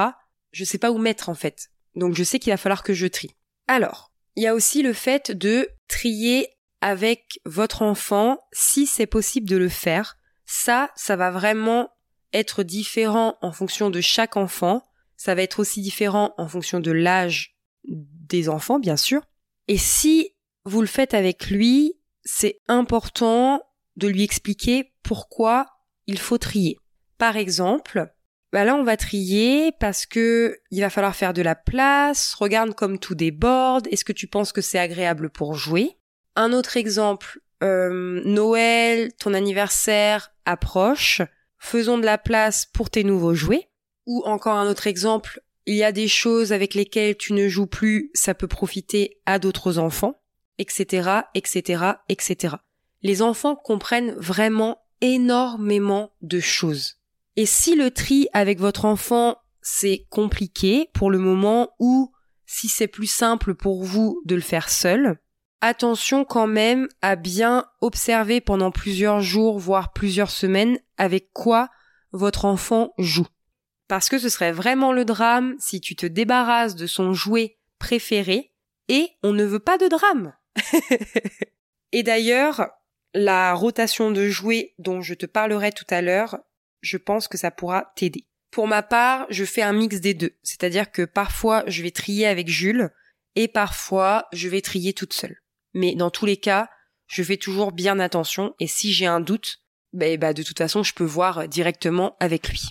Je 0.52 0.64
sais 0.64 0.78
pas 0.78 0.92
où 0.92 1.00
mettre 1.00 1.30
en 1.30 1.36
fait. 1.36 1.72
Donc 1.96 2.14
je 2.14 2.24
sais 2.24 2.38
qu'il 2.38 2.54
va 2.54 2.58
falloir 2.58 2.84
que 2.84 2.94
je 2.94 3.08
trie. 3.08 3.36
Alors, 3.68 4.12
il 4.36 4.44
y 4.44 4.48
a 4.48 4.54
aussi 4.54 4.84
le 4.84 4.94
fait 4.94 5.32
de 5.32 5.68
trier 5.88 6.48
avec 6.82 7.40
votre 7.46 7.82
enfant 7.82 8.38
si 8.52 8.86
c'est 8.86 9.08
possible 9.08 9.50
de 9.50 9.58
le 9.58 9.70
faire. 9.70 10.16
Ça, 10.46 10.92
ça 10.96 11.16
va 11.16 11.32
vraiment 11.32 11.90
être 12.34 12.64
différent 12.64 13.38
en 13.42 13.52
fonction 13.52 13.90
de 13.90 14.02
chaque 14.02 14.38
enfant. 14.38 14.84
Ça 15.18 15.36
va 15.36 15.42
être 15.42 15.60
aussi 15.60 15.82
différent 15.82 16.34
en 16.38 16.48
fonction 16.48 16.80
de 16.80 16.92
l'âge 16.92 17.56
des 17.86 18.50
enfants, 18.50 18.80
bien 18.80 18.98
sûr. 18.98 19.22
Et 19.68 19.78
si 19.78 20.32
vous 20.66 20.82
le 20.82 20.88
faites 20.88 21.14
avec 21.14 21.50
lui, 21.50 21.94
c'est 22.24 22.60
important 22.68 23.62
de 23.96 24.08
lui 24.08 24.24
expliquer 24.24 24.94
pourquoi 25.04 25.68
il 26.08 26.20
faut 26.20 26.38
trier. 26.38 26.78
Par 27.18 27.38
exemple, 27.38 28.12
bah 28.52 28.64
là 28.64 28.76
on 28.76 28.84
va 28.84 28.98
trier 28.98 29.72
parce 29.80 30.06
que 30.06 30.60
il 30.72 30.82
va 30.82 30.90
falloir 30.90 31.16
faire 31.16 31.34
de 31.34 31.42
la 31.42 31.56
place, 31.56 32.34
regarde 32.34 32.74
comme 32.74 32.98
tout 32.98 33.16
déborde, 33.16 33.88
est-ce 33.92 34.06
que 34.06 34.14
tu 34.14 34.28
penses 34.28 34.52
que 34.52 34.62
c'est 34.62 34.80
agréable 34.80 35.30
pour 35.30 35.54
jouer? 35.54 35.98
Un 36.36 36.54
autre 36.54 36.78
exemple, 36.78 37.42
euh, 37.62 38.22
Noël, 38.26 39.14
ton 39.20 39.34
anniversaire 39.34 40.32
approche, 40.46 41.22
faisons 41.60 41.98
de 41.98 42.06
la 42.06 42.18
place 42.18 42.66
pour 42.66 42.90
tes 42.90 43.04
nouveaux 43.04 43.36
jouets. 43.36 43.70
Ou 44.06 44.24
encore 44.26 44.56
un 44.56 44.68
autre 44.68 44.88
exemple, 44.88 45.42
il 45.66 45.76
y 45.76 45.84
a 45.84 45.92
des 45.92 46.08
choses 46.08 46.52
avec 46.52 46.74
lesquelles 46.74 47.16
tu 47.16 47.34
ne 47.34 47.48
joues 47.48 47.68
plus, 47.68 48.10
ça 48.14 48.34
peut 48.34 48.48
profiter 48.48 49.22
à 49.26 49.38
d'autres 49.38 49.78
enfants, 49.78 50.20
etc., 50.58 51.22
etc., 51.36 51.84
etc. 52.10 52.56
Les 53.04 53.22
enfants 53.22 53.56
comprennent 53.56 54.14
vraiment 54.14 54.82
énormément 55.02 56.12
de 56.22 56.40
choses. 56.40 56.96
Et 57.36 57.46
si 57.46 57.76
le 57.76 57.92
tri 57.92 58.28
avec 58.34 58.60
votre 58.60 58.86
enfant 58.86 59.38
c'est 59.62 60.08
compliqué 60.10 60.90
pour 60.94 61.12
le 61.12 61.20
moment 61.20 61.76
ou 61.80 62.12
si 62.46 62.68
c'est 62.68 62.88
plus 62.88 63.08
simple 63.08 63.54
pour 63.54 63.84
vous 63.84 64.22
de 64.26 64.36
le 64.36 64.42
faire 64.42 64.70
seul, 64.70 65.20
Attention 65.62 66.24
quand 66.24 66.48
même 66.48 66.88
à 67.02 67.18
bien 67.18 67.66
observer 67.82 68.40
pendant 68.40 68.72
plusieurs 68.72 69.22
jours, 69.22 69.60
voire 69.60 69.92
plusieurs 69.92 70.32
semaines, 70.32 70.80
avec 70.98 71.34
quoi 71.34 71.70
votre 72.12 72.46
enfant 72.46 72.94
joue. 72.98 73.28
Parce 73.90 74.08
que 74.08 74.20
ce 74.20 74.30
serait 74.30 74.54
vraiment 74.54 74.94
le 74.94 75.04
drame 75.04 75.56
si 75.60 75.82
tu 75.82 75.96
te 75.96 76.06
débarrasses 76.06 76.76
de 76.76 76.88
son 76.88 77.14
jouet 77.14 77.58
préféré 77.78 78.54
et 78.88 79.10
on 79.22 79.34
ne 79.34 79.44
veut 79.44 79.60
pas 79.60 79.78
de 79.78 79.88
drame. 79.88 80.34
et 81.92 82.04
d'ailleurs, 82.04 82.70
la 83.14 83.54
rotation 83.54 84.12
de 84.12 84.28
jouets 84.30 84.76
dont 84.78 85.02
je 85.02 85.14
te 85.14 85.26
parlerai 85.26 85.72
tout 85.72 85.88
à 85.90 86.02
l'heure, 86.02 86.40
je 86.82 86.98
pense 86.98 87.28
que 87.28 87.38
ça 87.38 87.52
pourra 87.52 87.92
t'aider. 87.96 88.26
Pour 88.52 88.68
ma 88.68 88.82
part, 88.82 89.26
je 89.30 89.44
fais 89.44 89.62
un 89.62 89.74
mix 89.74 90.00
des 90.00 90.14
deux. 90.14 90.36
C'est-à-dire 90.42 90.92
que 90.92 91.04
parfois 91.04 91.64
je 91.68 91.84
vais 91.84 91.92
trier 91.92 92.28
avec 92.28 92.48
Jules 92.48 92.92
et 93.36 93.48
parfois 93.48 94.28
je 94.32 94.48
vais 94.48 94.62
trier 94.62 94.94
toute 94.94 95.14
seule. 95.14 95.42
Mais 95.74 95.96
dans 95.96 96.10
tous 96.10 96.26
les 96.26 96.38
cas, 96.38 96.70
je 97.08 97.24
fais 97.24 97.38
toujours 97.38 97.72
bien 97.72 98.00
attention 98.00 98.54
et 98.60 98.68
si 98.68 98.94
j'ai 98.94 99.06
un 99.06 99.20
doute, 99.20 99.62
bah, 99.94 100.16
bah, 100.18 100.34
de 100.34 100.44
toute 100.44 100.58
façon, 100.58 100.84
je 100.84 100.94
peux 100.94 101.04
voir 101.04 101.48
directement 101.48 102.16
avec 102.20 102.50
lui. 102.50 102.70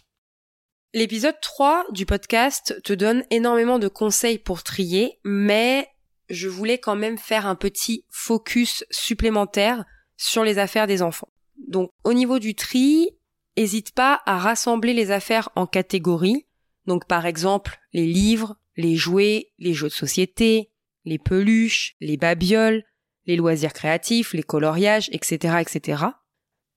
L'épisode 0.94 1.38
3 1.42 1.86
du 1.92 2.06
podcast 2.06 2.80
te 2.82 2.92
donne 2.92 3.24
énormément 3.30 3.78
de 3.78 3.88
conseils 3.88 4.38
pour 4.38 4.62
trier, 4.62 5.18
mais 5.24 5.86
je 6.30 6.48
voulais 6.48 6.78
quand 6.78 6.96
même 6.96 7.18
faire 7.18 7.46
un 7.46 7.56
petit 7.56 8.04
focus 8.10 8.84
supplémentaire 8.90 9.84
sur 10.16 10.44
les 10.44 10.58
affaires 10.58 10.86
des 10.86 11.02
enfants. 11.02 11.28
Donc 11.68 11.90
au 12.04 12.12
niveau 12.12 12.38
du 12.38 12.54
tri, 12.54 13.10
n'hésite 13.56 13.92
pas 13.92 14.22
à 14.24 14.38
rassembler 14.38 14.94
les 14.94 15.10
affaires 15.10 15.50
en 15.56 15.66
catégories. 15.66 16.46
Donc 16.86 17.06
par 17.06 17.26
exemple 17.26 17.78
les 17.92 18.06
livres, 18.06 18.56
les 18.76 18.96
jouets, 18.96 19.52
les 19.58 19.74
jeux 19.74 19.88
de 19.88 19.92
société, 19.92 20.70
les 21.04 21.18
peluches, 21.18 21.96
les 22.00 22.16
babioles, 22.16 22.84
les 23.28 23.36
loisirs 23.36 23.74
créatifs, 23.74 24.32
les 24.32 24.42
coloriages, 24.42 25.08
etc., 25.12 25.58
etc. 25.60 26.02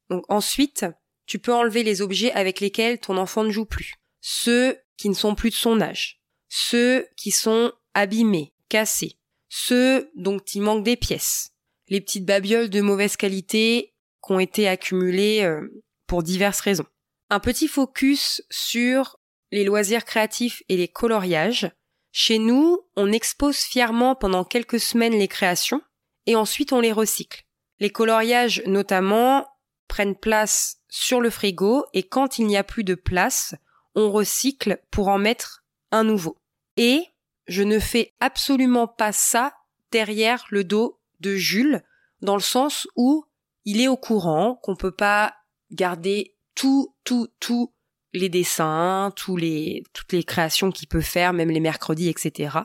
Donc 0.10 0.26
ensuite, 0.28 0.86
tu 1.26 1.40
peux 1.40 1.54
enlever 1.54 1.82
les 1.82 2.02
objets 2.02 2.34
avec 2.34 2.60
lesquels 2.60 3.00
ton 3.00 3.18
enfant 3.18 3.46
ne 3.46 3.50
joue 3.50 3.66
plus. 3.66 3.96
Ceux 4.20 4.78
qui 4.98 5.10
ne 5.10 5.16
sont 5.16 5.34
plus 5.34 5.50
de 5.50 5.56
son 5.56 5.82
âge. 5.82 6.22
Ceux 6.50 7.08
qui 7.16 7.32
sont 7.32 7.72
abîmés, 7.94 8.54
cassés. 8.68 9.18
Ceux 9.48 10.12
dont 10.16 10.40
il 10.40 10.62
manque 10.62 10.84
des 10.84 10.98
pièces. 10.98 11.52
Les 11.88 12.02
petites 12.02 12.26
babioles 12.26 12.70
de 12.70 12.82
mauvaise 12.82 13.16
qualité 13.16 13.94
qui 14.24 14.32
ont 14.34 14.40
été 14.40 14.68
accumulées 14.68 15.44
euh, 15.44 15.84
pour 16.06 16.22
diverses 16.22 16.60
raisons. 16.60 16.86
Un 17.30 17.40
petit 17.40 17.70
focus 17.70 18.44
sur 18.50 19.18
les 19.52 19.64
loisirs 19.64 20.04
créatifs 20.04 20.64
et 20.68 20.76
les 20.76 20.90
coloriages. 20.90 21.72
Chez 22.12 22.40
nous, 22.40 22.80
on 22.98 23.14
expose 23.14 23.58
fièrement 23.58 24.16
pendant 24.16 24.44
quelques 24.44 24.82
semaines 24.82 25.18
les 25.18 25.30
créations 25.30 25.82
et 26.26 26.36
ensuite 26.36 26.74
on 26.74 26.80
les 26.80 26.92
recycle. 26.92 27.46
Les 27.80 27.90
coloriages 27.90 28.62
notamment 28.66 29.48
prennent 29.88 30.16
place 30.16 30.78
sur 30.90 31.20
le 31.20 31.30
frigo 31.30 31.86
et 31.94 32.04
quand 32.04 32.38
il 32.40 32.48
n'y 32.48 32.58
a 32.58 32.64
plus 32.64 32.84
de 32.84 32.96
place, 32.96 33.56
on 33.96 34.12
recycle 34.12 34.82
pour 34.92 35.08
en 35.08 35.18
mettre 35.18 35.64
un 35.92 36.04
nouveau. 36.04 36.38
Et 36.78 37.06
je 37.48 37.64
ne 37.64 37.80
fais 37.80 38.14
absolument 38.20 38.88
pas 38.88 39.12
ça 39.12 39.54
derrière 39.92 40.46
le 40.50 40.64
dos 40.64 41.00
de 41.20 41.36
Jules, 41.36 41.84
dans 42.22 42.36
le 42.36 42.42
sens 42.42 42.88
où 42.96 43.26
il 43.66 43.82
est 43.82 43.88
au 43.88 43.98
courant 43.98 44.56
qu'on 44.56 44.76
peut 44.76 44.96
pas 44.96 45.36
garder 45.72 46.36
tout, 46.56 46.96
tout, 47.04 47.28
tout 47.40 47.74
les 48.14 48.30
dessins, 48.30 49.12
tous 49.16 49.38
les, 49.38 49.84
toutes 49.94 50.14
les 50.14 50.24
créations 50.24 50.72
qu'il 50.72 50.88
peut 50.88 51.02
faire, 51.02 51.34
même 51.34 51.50
les 51.50 51.60
mercredis, 51.60 52.10
etc. 52.10 52.60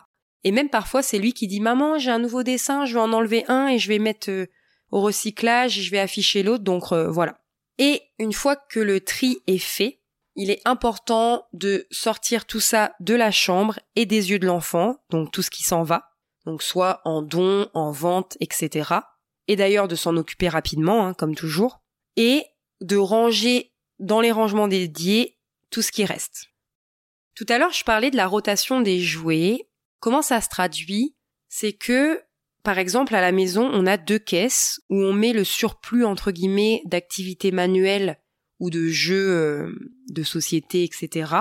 Et 0.46 0.52
même 0.52 0.70
parfois, 0.70 1.02
c'est 1.02 1.18
lui 1.18 1.32
qui 1.32 1.48
dit 1.48 1.58
Maman, 1.58 1.98
j'ai 1.98 2.12
un 2.12 2.20
nouveau 2.20 2.44
dessin, 2.44 2.84
je 2.84 2.94
vais 2.94 3.00
en 3.00 3.12
enlever 3.12 3.44
un 3.48 3.66
et 3.66 3.80
je 3.80 3.88
vais 3.88 3.98
mettre 3.98 4.30
euh, 4.30 4.46
au 4.92 5.00
recyclage, 5.00 5.80
je 5.80 5.90
vais 5.90 5.98
afficher 5.98 6.44
l'autre, 6.44 6.62
donc 6.62 6.92
euh, 6.92 7.10
voilà. 7.10 7.40
Et 7.78 8.02
une 8.20 8.32
fois 8.32 8.54
que 8.54 8.78
le 8.78 9.00
tri 9.00 9.38
est 9.48 9.58
fait, 9.58 9.98
il 10.36 10.52
est 10.52 10.62
important 10.64 11.48
de 11.52 11.88
sortir 11.90 12.44
tout 12.44 12.60
ça 12.60 12.94
de 13.00 13.16
la 13.16 13.32
chambre 13.32 13.80
et 13.96 14.06
des 14.06 14.30
yeux 14.30 14.38
de 14.38 14.46
l'enfant, 14.46 15.02
donc 15.10 15.32
tout 15.32 15.42
ce 15.42 15.50
qui 15.50 15.64
s'en 15.64 15.82
va, 15.82 16.10
donc 16.44 16.62
soit 16.62 17.00
en 17.04 17.22
don, 17.22 17.68
en 17.74 17.90
vente, 17.90 18.36
etc. 18.38 19.00
Et 19.48 19.56
d'ailleurs 19.56 19.88
de 19.88 19.96
s'en 19.96 20.16
occuper 20.16 20.48
rapidement, 20.48 21.08
hein, 21.08 21.14
comme 21.14 21.34
toujours. 21.34 21.80
Et 22.14 22.44
de 22.80 22.96
ranger 22.96 23.72
dans 23.98 24.20
les 24.20 24.30
rangements 24.30 24.68
dédiés 24.68 25.40
tout 25.70 25.82
ce 25.82 25.90
qui 25.90 26.04
reste. 26.04 26.50
Tout 27.34 27.46
à 27.48 27.58
l'heure, 27.58 27.72
je 27.72 27.82
parlais 27.82 28.12
de 28.12 28.16
la 28.16 28.28
rotation 28.28 28.80
des 28.80 29.00
jouets. 29.00 29.66
Comment 30.00 30.22
ça 30.22 30.40
se 30.40 30.48
traduit? 30.48 31.14
C'est 31.48 31.72
que, 31.72 32.22
par 32.62 32.78
exemple, 32.78 33.14
à 33.14 33.20
la 33.20 33.32
maison, 33.32 33.68
on 33.72 33.86
a 33.86 33.96
deux 33.96 34.18
caisses 34.18 34.80
où 34.90 34.96
on 34.96 35.12
met 35.12 35.32
le 35.32 35.44
surplus, 35.44 36.04
entre 36.04 36.30
guillemets, 36.30 36.82
d'activités 36.84 37.50
manuelles 37.50 38.18
ou 38.58 38.70
de 38.70 38.88
jeux 38.88 39.30
euh, 39.30 39.92
de 40.10 40.22
société, 40.22 40.84
etc. 40.84 41.32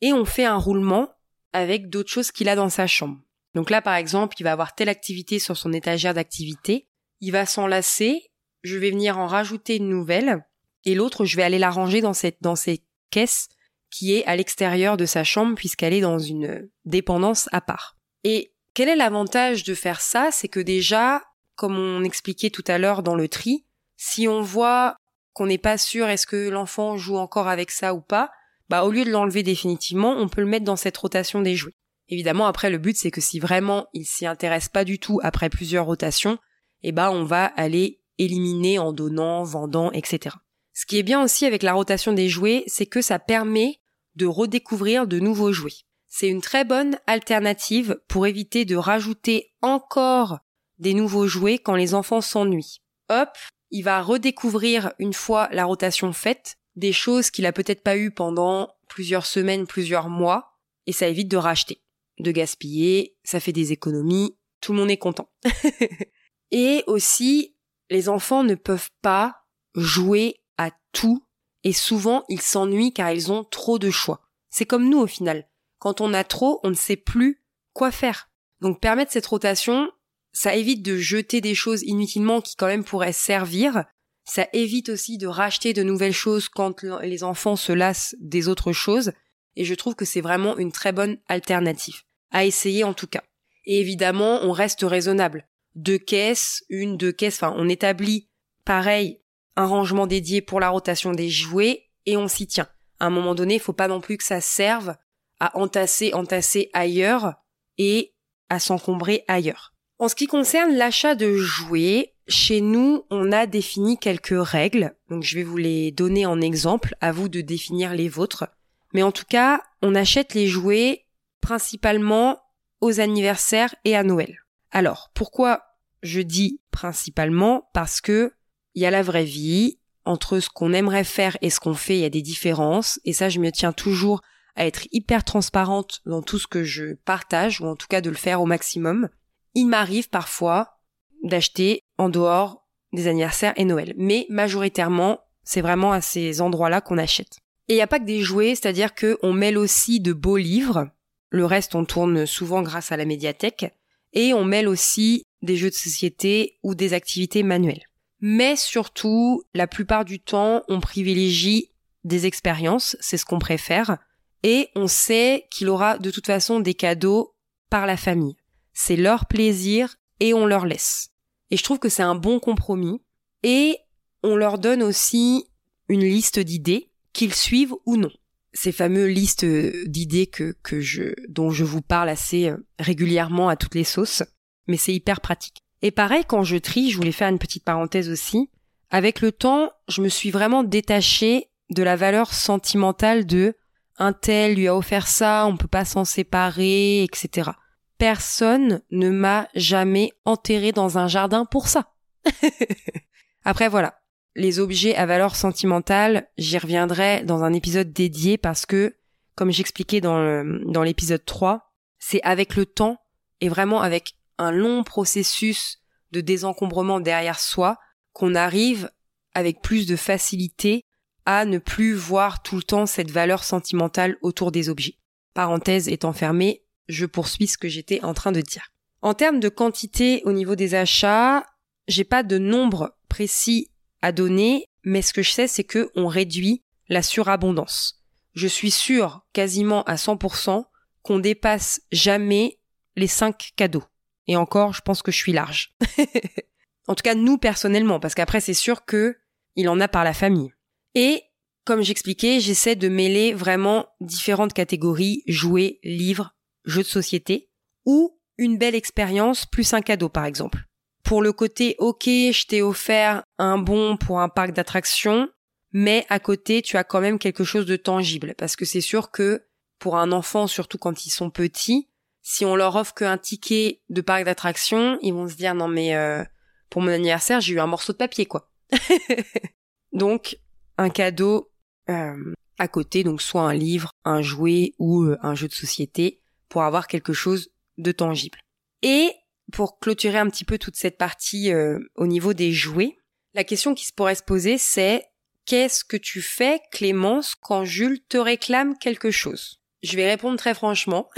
Et 0.00 0.12
on 0.12 0.24
fait 0.24 0.44
un 0.44 0.56
roulement 0.56 1.10
avec 1.52 1.88
d'autres 1.88 2.10
choses 2.10 2.32
qu'il 2.32 2.48
a 2.48 2.56
dans 2.56 2.68
sa 2.68 2.86
chambre. 2.86 3.20
Donc 3.54 3.70
là, 3.70 3.80
par 3.80 3.94
exemple, 3.94 4.36
il 4.38 4.42
va 4.42 4.52
avoir 4.52 4.74
telle 4.74 4.88
activité 4.88 5.38
sur 5.38 5.56
son 5.56 5.72
étagère 5.72 6.12
d'activité. 6.12 6.88
Il 7.20 7.32
va 7.32 7.46
s'enlacer. 7.46 8.30
Je 8.62 8.76
vais 8.76 8.90
venir 8.90 9.18
en 9.18 9.26
rajouter 9.26 9.76
une 9.76 9.88
nouvelle 9.88 10.44
et 10.86 10.94
l'autre, 10.94 11.24
je 11.24 11.36
vais 11.36 11.42
aller 11.42 11.58
la 11.58 11.70
ranger 11.70 12.00
dans 12.00 12.14
cette, 12.14 12.38
dans 12.40 12.56
ces 12.56 12.82
caisses 13.10 13.48
qui 13.90 14.14
est 14.14 14.24
à 14.26 14.36
l'extérieur 14.36 14.96
de 14.96 15.04
sa 15.04 15.24
chambre 15.24 15.54
puisqu'elle 15.56 15.92
est 15.92 16.00
dans 16.00 16.18
une 16.18 16.68
dépendance 16.84 17.48
à 17.52 17.60
part. 17.60 17.95
Et 18.28 18.52
quel 18.74 18.88
est 18.88 18.96
l'avantage 18.96 19.62
de 19.62 19.72
faire 19.72 20.00
ça? 20.00 20.30
C'est 20.32 20.48
que 20.48 20.58
déjà, 20.58 21.22
comme 21.54 21.78
on 21.78 22.02
expliquait 22.02 22.50
tout 22.50 22.64
à 22.66 22.76
l'heure 22.76 23.04
dans 23.04 23.14
le 23.14 23.28
tri, 23.28 23.64
si 23.96 24.26
on 24.26 24.42
voit 24.42 24.96
qu'on 25.32 25.46
n'est 25.46 25.58
pas 25.58 25.78
sûr 25.78 26.08
est-ce 26.08 26.26
que 26.26 26.48
l'enfant 26.48 26.96
joue 26.96 27.18
encore 27.18 27.46
avec 27.46 27.70
ça 27.70 27.94
ou 27.94 28.00
pas, 28.00 28.32
bah 28.68 28.82
au 28.82 28.90
lieu 28.90 29.04
de 29.04 29.12
l'enlever 29.12 29.44
définitivement, 29.44 30.16
on 30.16 30.28
peut 30.28 30.40
le 30.40 30.48
mettre 30.48 30.64
dans 30.64 30.74
cette 30.74 30.96
rotation 30.96 31.40
des 31.40 31.54
jouets. 31.54 31.76
Évidemment, 32.08 32.48
après 32.48 32.68
le 32.68 32.78
but 32.78 32.96
c'est 32.96 33.12
que 33.12 33.20
si 33.20 33.38
vraiment 33.38 33.86
il 33.92 34.04
s'y 34.04 34.26
intéresse 34.26 34.68
pas 34.68 34.84
du 34.84 34.98
tout 34.98 35.20
après 35.22 35.48
plusieurs 35.48 35.86
rotations, 35.86 36.38
eh 36.82 36.90
bah 36.90 37.12
on 37.12 37.22
va 37.22 37.44
aller 37.44 38.00
éliminer 38.18 38.80
en 38.80 38.92
donnant, 38.92 39.44
vendant, 39.44 39.92
etc. 39.92 40.34
Ce 40.72 40.84
qui 40.84 40.98
est 40.98 41.04
bien 41.04 41.22
aussi 41.22 41.46
avec 41.46 41.62
la 41.62 41.74
rotation 41.74 42.12
des 42.12 42.28
jouets, 42.28 42.64
c'est 42.66 42.86
que 42.86 43.02
ça 43.02 43.20
permet 43.20 43.78
de 44.16 44.26
redécouvrir 44.26 45.06
de 45.06 45.20
nouveaux 45.20 45.52
jouets. 45.52 45.85
C'est 46.18 46.28
une 46.28 46.40
très 46.40 46.64
bonne 46.64 46.98
alternative 47.06 48.00
pour 48.08 48.26
éviter 48.26 48.64
de 48.64 48.74
rajouter 48.74 49.52
encore 49.60 50.38
des 50.78 50.94
nouveaux 50.94 51.26
jouets 51.26 51.58
quand 51.58 51.74
les 51.74 51.92
enfants 51.92 52.22
s'ennuient. 52.22 52.80
Hop, 53.10 53.28
il 53.70 53.82
va 53.82 54.00
redécouvrir 54.00 54.94
une 54.98 55.12
fois 55.12 55.46
la 55.52 55.66
rotation 55.66 56.14
faite 56.14 56.56
des 56.74 56.94
choses 56.94 57.30
qu'il 57.30 57.44
a 57.44 57.52
peut-être 57.52 57.82
pas 57.82 57.98
eues 57.98 58.10
pendant 58.10 58.70
plusieurs 58.88 59.26
semaines, 59.26 59.66
plusieurs 59.66 60.08
mois, 60.08 60.56
et 60.86 60.92
ça 60.92 61.06
évite 61.06 61.28
de 61.28 61.36
racheter, 61.36 61.82
de 62.18 62.30
gaspiller, 62.30 63.18
ça 63.22 63.38
fait 63.38 63.52
des 63.52 63.72
économies, 63.72 64.38
tout 64.62 64.72
le 64.72 64.78
monde 64.78 64.90
est 64.90 64.96
content. 64.96 65.28
et 66.50 66.82
aussi, 66.86 67.58
les 67.90 68.08
enfants 68.08 68.42
ne 68.42 68.54
peuvent 68.54 68.88
pas 69.02 69.44
jouer 69.74 70.40
à 70.56 70.70
tout 70.92 71.26
et 71.62 71.74
souvent 71.74 72.24
ils 72.30 72.40
s'ennuient 72.40 72.94
car 72.94 73.12
ils 73.12 73.30
ont 73.30 73.44
trop 73.44 73.78
de 73.78 73.90
choix. 73.90 74.22
C'est 74.48 74.64
comme 74.64 74.88
nous 74.88 75.00
au 75.00 75.06
final. 75.06 75.46
Quand 75.86 76.00
on 76.00 76.14
a 76.14 76.24
trop, 76.24 76.58
on 76.64 76.70
ne 76.70 76.74
sait 76.74 76.96
plus 76.96 77.44
quoi 77.72 77.92
faire. 77.92 78.28
Donc 78.60 78.80
permettre 78.80 79.12
cette 79.12 79.26
rotation, 79.26 79.88
ça 80.32 80.56
évite 80.56 80.82
de 80.82 80.96
jeter 80.96 81.40
des 81.40 81.54
choses 81.54 81.84
inutilement 81.84 82.40
qui 82.40 82.56
quand 82.56 82.66
même 82.66 82.82
pourraient 82.82 83.12
servir. 83.12 83.84
Ça 84.24 84.48
évite 84.52 84.88
aussi 84.88 85.16
de 85.16 85.28
racheter 85.28 85.74
de 85.74 85.84
nouvelles 85.84 86.12
choses 86.12 86.48
quand 86.48 86.82
les 86.82 87.22
enfants 87.22 87.54
se 87.54 87.70
lassent 87.70 88.16
des 88.18 88.48
autres 88.48 88.72
choses. 88.72 89.12
Et 89.54 89.64
je 89.64 89.74
trouve 89.76 89.94
que 89.94 90.04
c'est 90.04 90.20
vraiment 90.20 90.58
une 90.58 90.72
très 90.72 90.90
bonne 90.90 91.18
alternative. 91.28 92.02
À 92.32 92.44
essayer 92.44 92.82
en 92.82 92.92
tout 92.92 93.06
cas. 93.06 93.22
Et 93.64 93.78
évidemment, 93.78 94.40
on 94.42 94.50
reste 94.50 94.82
raisonnable. 94.82 95.46
Deux 95.76 95.98
caisses, 95.98 96.64
une, 96.68 96.96
deux 96.96 97.12
caisses, 97.12 97.40
enfin, 97.40 97.54
on 97.56 97.68
établit 97.68 98.28
pareil 98.64 99.20
un 99.54 99.66
rangement 99.66 100.08
dédié 100.08 100.42
pour 100.42 100.58
la 100.58 100.70
rotation 100.70 101.12
des 101.12 101.28
jouets 101.28 101.84
et 102.06 102.16
on 102.16 102.26
s'y 102.26 102.48
tient. 102.48 102.66
À 102.98 103.06
un 103.06 103.10
moment 103.10 103.36
donné, 103.36 103.54
il 103.54 103.60
faut 103.60 103.72
pas 103.72 103.86
non 103.86 104.00
plus 104.00 104.16
que 104.16 104.24
ça 104.24 104.40
serve 104.40 104.96
à 105.40 105.56
entasser, 105.58 106.12
entasser 106.14 106.70
ailleurs 106.72 107.34
et 107.78 108.14
à 108.48 108.58
s'encombrer 108.58 109.24
ailleurs. 109.28 109.74
En 109.98 110.08
ce 110.08 110.14
qui 110.14 110.26
concerne 110.26 110.74
l'achat 110.74 111.14
de 111.14 111.36
jouets, 111.36 112.14
chez 112.28 112.60
nous, 112.60 113.04
on 113.10 113.32
a 113.32 113.46
défini 113.46 113.98
quelques 113.98 114.34
règles, 114.36 114.94
donc 115.08 115.22
je 115.22 115.36
vais 115.36 115.44
vous 115.44 115.56
les 115.56 115.92
donner 115.92 116.26
en 116.26 116.40
exemple, 116.40 116.96
à 117.00 117.12
vous 117.12 117.28
de 117.28 117.40
définir 117.40 117.94
les 117.94 118.08
vôtres. 118.08 118.46
Mais 118.92 119.02
en 119.02 119.12
tout 119.12 119.24
cas, 119.28 119.62
on 119.82 119.94
achète 119.94 120.34
les 120.34 120.46
jouets 120.46 121.06
principalement 121.40 122.40
aux 122.80 123.00
anniversaires 123.00 123.74
et 123.84 123.96
à 123.96 124.02
Noël. 124.02 124.36
Alors, 124.70 125.10
pourquoi 125.14 125.62
je 126.02 126.20
dis 126.20 126.60
principalement? 126.70 127.68
Parce 127.72 128.00
que 128.00 128.32
il 128.74 128.82
y 128.82 128.86
a 128.86 128.90
la 128.90 129.02
vraie 129.02 129.24
vie, 129.24 129.78
entre 130.04 130.38
ce 130.38 130.48
qu'on 130.48 130.72
aimerait 130.72 131.04
faire 131.04 131.38
et 131.40 131.50
ce 131.50 131.60
qu'on 131.60 131.74
fait, 131.74 131.96
il 131.96 132.02
y 132.02 132.04
a 132.04 132.10
des 132.10 132.22
différences, 132.22 133.00
et 133.04 133.12
ça 133.12 133.28
je 133.28 133.40
me 133.40 133.50
tiens 133.50 133.72
toujours 133.72 134.20
à 134.56 134.66
être 134.66 134.88
hyper 134.92 135.22
transparente 135.24 136.00
dans 136.06 136.22
tout 136.22 136.38
ce 136.38 136.46
que 136.46 136.64
je 136.64 136.94
partage, 137.04 137.60
ou 137.60 137.66
en 137.66 137.76
tout 137.76 137.86
cas 137.88 138.00
de 138.00 138.10
le 138.10 138.16
faire 138.16 138.40
au 138.40 138.46
maximum. 138.46 139.08
Il 139.54 139.66
m'arrive 139.66 140.08
parfois 140.08 140.78
d'acheter 141.22 141.82
en 141.98 142.08
dehors 142.08 142.66
des 142.92 143.06
anniversaires 143.06 143.54
et 143.56 143.64
Noël, 143.64 143.94
mais 143.96 144.26
majoritairement, 144.28 145.20
c'est 145.44 145.60
vraiment 145.60 145.92
à 145.92 146.00
ces 146.00 146.40
endroits-là 146.40 146.80
qu'on 146.80 146.98
achète. 146.98 147.38
Et 147.68 147.74
il 147.74 147.76
n'y 147.76 147.82
a 147.82 147.86
pas 147.86 147.98
que 147.98 148.04
des 148.04 148.20
jouets, 148.20 148.54
c'est-à-dire 148.54 148.94
qu'on 148.94 149.32
mêle 149.32 149.58
aussi 149.58 150.00
de 150.00 150.12
beaux 150.12 150.36
livres, 150.36 150.88
le 151.30 151.44
reste 151.44 151.74
on 151.74 151.84
tourne 151.84 152.26
souvent 152.26 152.62
grâce 152.62 152.92
à 152.92 152.96
la 152.96 153.04
médiathèque, 153.04 153.66
et 154.12 154.32
on 154.32 154.44
mêle 154.44 154.68
aussi 154.68 155.24
des 155.42 155.56
jeux 155.56 155.70
de 155.70 155.74
société 155.74 156.58
ou 156.62 156.74
des 156.74 156.94
activités 156.94 157.42
manuelles. 157.42 157.84
Mais 158.20 158.56
surtout, 158.56 159.42
la 159.52 159.66
plupart 159.66 160.04
du 160.04 160.20
temps, 160.20 160.62
on 160.68 160.80
privilégie 160.80 161.70
des 162.04 162.26
expériences, 162.26 162.96
c'est 163.00 163.18
ce 163.18 163.26
qu'on 163.26 163.38
préfère, 163.38 163.98
et 164.42 164.68
on 164.74 164.86
sait 164.86 165.46
qu'il 165.50 165.68
aura 165.68 165.98
de 165.98 166.10
toute 166.10 166.26
façon 166.26 166.60
des 166.60 166.74
cadeaux 166.74 167.34
par 167.70 167.86
la 167.86 167.96
famille. 167.96 168.36
C'est 168.72 168.96
leur 168.96 169.26
plaisir 169.26 169.96
et 170.20 170.34
on 170.34 170.46
leur 170.46 170.66
laisse. 170.66 171.10
Et 171.50 171.56
je 171.56 171.62
trouve 171.62 171.78
que 171.78 171.88
c'est 171.88 172.02
un 172.02 172.14
bon 172.14 172.40
compromis. 172.40 173.00
Et 173.42 173.78
on 174.22 174.36
leur 174.36 174.58
donne 174.58 174.82
aussi 174.82 175.46
une 175.88 176.04
liste 176.04 176.38
d'idées 176.38 176.90
qu'ils 177.12 177.34
suivent 177.34 177.74
ou 177.86 177.96
non. 177.96 178.10
Ces 178.52 178.72
fameuses 178.72 179.14
listes 179.14 179.44
d'idées 179.44 180.26
que, 180.26 180.56
que 180.62 180.80
je, 180.80 181.12
dont 181.28 181.50
je 181.50 181.64
vous 181.64 181.82
parle 181.82 182.08
assez 182.08 182.48
euh, 182.48 182.56
régulièrement 182.78 183.48
à 183.48 183.56
toutes 183.56 183.74
les 183.74 183.84
sauces. 183.84 184.22
Mais 184.66 184.76
c'est 184.76 184.94
hyper 184.94 185.20
pratique. 185.20 185.58
Et 185.82 185.90
pareil, 185.90 186.24
quand 186.26 186.42
je 186.42 186.56
trie, 186.56 186.90
je 186.90 186.96
voulais 186.96 187.12
faire 187.12 187.28
une 187.28 187.38
petite 187.38 187.64
parenthèse 187.64 188.08
aussi. 188.08 188.50
Avec 188.90 189.20
le 189.20 189.30
temps, 189.30 189.70
je 189.88 190.00
me 190.00 190.08
suis 190.08 190.30
vraiment 190.30 190.64
détachée 190.64 191.50
de 191.70 191.82
la 191.82 191.96
valeur 191.96 192.32
sentimentale 192.32 193.26
de 193.26 193.54
un 193.98 194.12
tel 194.12 194.54
lui 194.54 194.68
a 194.68 194.76
offert 194.76 195.06
ça, 195.06 195.46
on 195.46 195.56
peut 195.56 195.68
pas 195.68 195.84
s'en 195.84 196.04
séparer, 196.04 197.02
etc. 197.02 197.50
Personne 197.98 198.82
ne 198.90 199.10
m'a 199.10 199.48
jamais 199.54 200.12
enterré 200.24 200.72
dans 200.72 200.98
un 200.98 201.08
jardin 201.08 201.44
pour 201.44 201.68
ça. 201.68 201.94
Après 203.44 203.68
voilà, 203.68 204.00
les 204.34 204.58
objets 204.58 204.94
à 204.94 205.06
valeur 205.06 205.34
sentimentale, 205.34 206.28
j'y 206.36 206.58
reviendrai 206.58 207.22
dans 207.22 207.42
un 207.42 207.52
épisode 207.52 207.92
dédié 207.92 208.36
parce 208.36 208.66
que, 208.66 208.96
comme 209.34 209.50
j'expliquais 209.50 210.00
dans, 210.00 210.44
dans 210.66 210.82
l'épisode 210.82 211.24
3, 211.24 211.72
c'est 211.98 212.22
avec 212.22 212.56
le 212.56 212.66
temps 212.66 212.98
et 213.40 213.48
vraiment 213.48 213.80
avec 213.80 214.14
un 214.38 214.50
long 214.50 214.84
processus 214.84 215.78
de 216.12 216.20
désencombrement 216.20 217.00
derrière 217.00 217.40
soi 217.40 217.78
qu'on 218.12 218.34
arrive 218.34 218.90
avec 219.34 219.60
plus 219.60 219.86
de 219.86 219.96
facilité 219.96 220.85
à 221.26 221.44
ne 221.44 221.58
plus 221.58 221.92
voir 221.92 222.42
tout 222.42 222.56
le 222.56 222.62
temps 222.62 222.86
cette 222.86 223.10
valeur 223.10 223.44
sentimentale 223.44 224.16
autour 224.22 224.52
des 224.52 224.68
objets. 224.68 224.96
Parenthèse 225.34 225.88
étant 225.88 226.12
fermée, 226.12 226.62
je 226.88 227.04
poursuis 227.04 227.48
ce 227.48 227.58
que 227.58 227.68
j'étais 227.68 228.02
en 228.02 228.14
train 228.14 228.32
de 228.32 228.40
dire. 228.40 228.72
En 229.02 229.12
termes 229.12 229.40
de 229.40 229.48
quantité 229.48 230.22
au 230.24 230.32
niveau 230.32 230.54
des 230.54 230.74
achats, 230.74 231.44
j'ai 231.88 232.04
pas 232.04 232.22
de 232.22 232.38
nombre 232.38 232.96
précis 233.08 233.70
à 234.02 234.12
donner, 234.12 234.66
mais 234.84 235.02
ce 235.02 235.12
que 235.12 235.22
je 235.22 235.30
sais, 235.30 235.48
c'est 235.48 235.64
que 235.64 235.90
on 235.96 236.06
réduit 236.06 236.62
la 236.88 237.02
surabondance. 237.02 238.02
Je 238.34 238.46
suis 238.46 238.70
sûre, 238.70 239.26
quasiment 239.32 239.82
à 239.84 239.96
100%, 239.96 240.64
qu'on 241.02 241.18
dépasse 241.18 241.80
jamais 241.90 242.58
les 242.96 243.06
5 243.06 243.52
cadeaux. 243.56 243.84
Et 244.26 244.36
encore, 244.36 244.74
je 244.74 244.82
pense 244.82 245.02
que 245.02 245.12
je 245.12 245.16
suis 245.16 245.32
large. 245.32 245.74
en 246.88 246.94
tout 246.94 247.02
cas, 247.02 247.14
nous 247.14 247.38
personnellement, 247.38 248.00
parce 248.00 248.14
qu'après, 248.14 248.40
c'est 248.40 248.54
sûr 248.54 248.84
que 248.84 249.16
il 249.54 249.68
en 249.68 249.80
a 249.80 249.88
par 249.88 250.04
la 250.04 250.12
famille. 250.12 250.52
Et 250.96 251.24
comme 251.66 251.82
j'expliquais, 251.82 252.40
j'essaie 252.40 252.74
de 252.74 252.88
mêler 252.88 253.34
vraiment 253.34 253.86
différentes 254.00 254.54
catégories, 254.54 255.22
jouets, 255.26 255.78
livres, 255.84 256.34
jeux 256.64 256.82
de 256.82 256.88
société, 256.88 257.50
ou 257.84 258.18
une 258.38 258.56
belle 258.56 258.74
expérience 258.74 259.44
plus 259.44 259.74
un 259.74 259.82
cadeau 259.82 260.08
par 260.08 260.24
exemple. 260.24 260.64
Pour 261.04 261.22
le 261.22 261.32
côté 261.32 261.76
ok, 261.78 262.04
je 262.06 262.46
t'ai 262.46 262.62
offert 262.62 263.22
un 263.38 263.58
bon 263.58 263.96
pour 263.98 264.20
un 264.20 264.30
parc 264.30 264.52
d'attractions, 264.52 265.28
mais 265.72 266.06
à 266.08 266.18
côté 266.18 266.62
tu 266.62 266.78
as 266.78 266.84
quand 266.84 267.00
même 267.00 267.18
quelque 267.18 267.44
chose 267.44 267.66
de 267.66 267.76
tangible, 267.76 268.34
parce 268.38 268.56
que 268.56 268.64
c'est 268.64 268.80
sûr 268.80 269.10
que 269.10 269.44
pour 269.78 269.98
un 269.98 270.12
enfant, 270.12 270.46
surtout 270.46 270.78
quand 270.78 271.04
ils 271.04 271.10
sont 271.10 271.28
petits, 271.28 271.90
si 272.22 272.46
on 272.46 272.56
leur 272.56 272.74
offre 272.74 272.94
qu'un 272.94 273.18
ticket 273.18 273.82
de 273.90 274.00
parc 274.00 274.24
d'attractions, 274.24 274.98
ils 275.02 275.12
vont 275.12 275.28
se 275.28 275.34
dire 275.34 275.54
non 275.54 275.68
mais 275.68 275.94
euh, 275.94 276.24
pour 276.70 276.80
mon 276.80 276.88
anniversaire 276.88 277.42
j'ai 277.42 277.52
eu 277.52 277.60
un 277.60 277.66
morceau 277.66 277.92
de 277.92 277.98
papier 277.98 278.24
quoi. 278.24 278.50
Donc 279.92 280.38
un 280.78 280.90
cadeau 280.90 281.50
euh, 281.88 282.34
à 282.58 282.68
côté, 282.68 283.04
donc 283.04 283.22
soit 283.22 283.42
un 283.42 283.54
livre, 283.54 283.90
un 284.04 284.22
jouet 284.22 284.74
ou 284.78 285.04
euh, 285.04 285.18
un 285.22 285.34
jeu 285.34 285.48
de 285.48 285.54
société, 285.54 286.20
pour 286.48 286.62
avoir 286.62 286.86
quelque 286.86 287.12
chose 287.12 287.50
de 287.78 287.92
tangible. 287.92 288.38
Et 288.82 289.12
pour 289.52 289.78
clôturer 289.78 290.18
un 290.18 290.28
petit 290.28 290.44
peu 290.44 290.58
toute 290.58 290.76
cette 290.76 290.98
partie 290.98 291.52
euh, 291.52 291.78
au 291.94 292.06
niveau 292.06 292.32
des 292.32 292.52
jouets, 292.52 292.96
la 293.34 293.44
question 293.44 293.74
qui 293.74 293.84
se 293.84 293.92
pourrait 293.92 294.14
se 294.14 294.22
poser, 294.22 294.58
c'est 294.58 295.04
qu'est-ce 295.44 295.84
que 295.84 295.96
tu 295.96 296.22
fais, 296.22 296.60
Clémence, 296.72 297.34
quand 297.34 297.64
Jules 297.64 298.00
te 298.08 298.16
réclame 298.16 298.76
quelque 298.78 299.10
chose? 299.10 299.60
Je 299.82 299.96
vais 299.96 300.08
répondre 300.08 300.38
très 300.38 300.54
franchement, 300.54 301.10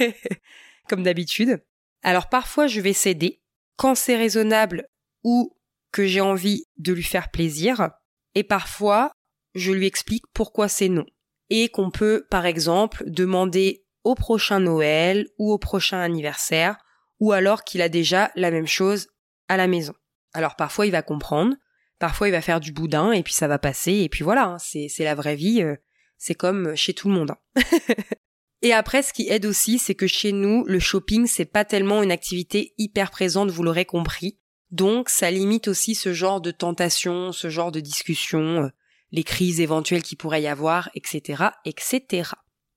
comme 0.88 1.02
d'habitude. 1.02 1.62
Alors 2.02 2.28
parfois, 2.28 2.66
je 2.66 2.80
vais 2.80 2.92
céder 2.92 3.40
quand 3.76 3.94
c'est 3.94 4.16
raisonnable 4.16 4.88
ou 5.22 5.56
que 5.92 6.04
j'ai 6.04 6.20
envie 6.20 6.64
de 6.78 6.92
lui 6.92 7.02
faire 7.02 7.30
plaisir. 7.30 7.90
Et 8.34 8.44
parfois, 8.44 9.12
je 9.54 9.72
lui 9.72 9.86
explique 9.86 10.24
pourquoi 10.32 10.68
c'est 10.68 10.88
non. 10.88 11.06
Et 11.50 11.68
qu'on 11.68 11.90
peut, 11.90 12.26
par 12.30 12.46
exemple, 12.46 13.04
demander 13.06 13.84
au 14.04 14.14
prochain 14.14 14.60
Noël 14.60 15.28
ou 15.38 15.52
au 15.52 15.58
prochain 15.58 16.00
anniversaire, 16.00 16.76
ou 17.20 17.32
alors 17.32 17.64
qu'il 17.64 17.82
a 17.82 17.88
déjà 17.88 18.32
la 18.34 18.50
même 18.50 18.66
chose 18.66 19.08
à 19.48 19.56
la 19.56 19.66
maison. 19.66 19.94
Alors 20.34 20.56
parfois 20.56 20.86
il 20.86 20.92
va 20.92 21.02
comprendre, 21.02 21.54
parfois 21.98 22.28
il 22.28 22.32
va 22.32 22.40
faire 22.40 22.60
du 22.60 22.72
boudin 22.72 23.12
et 23.12 23.22
puis 23.22 23.34
ça 23.34 23.48
va 23.48 23.58
passer 23.58 23.92
et 23.92 24.08
puis 24.08 24.24
voilà, 24.24 24.46
hein, 24.46 24.58
c'est 24.58 24.88
la 25.00 25.14
vraie 25.14 25.36
vie, 25.36 25.62
euh, 25.62 25.76
c'est 26.18 26.34
comme 26.34 26.74
chez 26.74 26.94
tout 26.94 27.08
le 27.08 27.14
monde. 27.14 27.32
Hein. 27.32 27.62
et 28.62 28.72
après 28.72 29.02
ce 29.02 29.12
qui 29.12 29.28
aide 29.28 29.46
aussi, 29.46 29.78
c'est 29.78 29.94
que 29.94 30.06
chez 30.06 30.32
nous 30.32 30.64
le 30.66 30.80
shopping 30.80 31.26
c'est 31.26 31.44
pas 31.44 31.64
tellement 31.64 32.02
une 32.02 32.10
activité 32.10 32.74
hyper 32.78 33.10
présente, 33.10 33.50
vous 33.50 33.62
l'aurez 33.62 33.84
compris. 33.84 34.40
Donc 34.72 35.10
ça 35.10 35.30
limite 35.30 35.68
aussi 35.68 35.94
ce 35.94 36.12
genre 36.14 36.40
de 36.40 36.50
tentation, 36.50 37.30
ce 37.32 37.50
genre 37.50 37.70
de 37.70 37.80
discussion, 37.80 38.64
euh, 38.64 38.68
les 39.12 39.22
crises 39.22 39.60
éventuelles 39.60 40.02
qui 40.02 40.16
pourrait 40.16 40.42
y 40.42 40.48
avoir, 40.48 40.90
etc., 40.94 41.44
etc. 41.66 42.30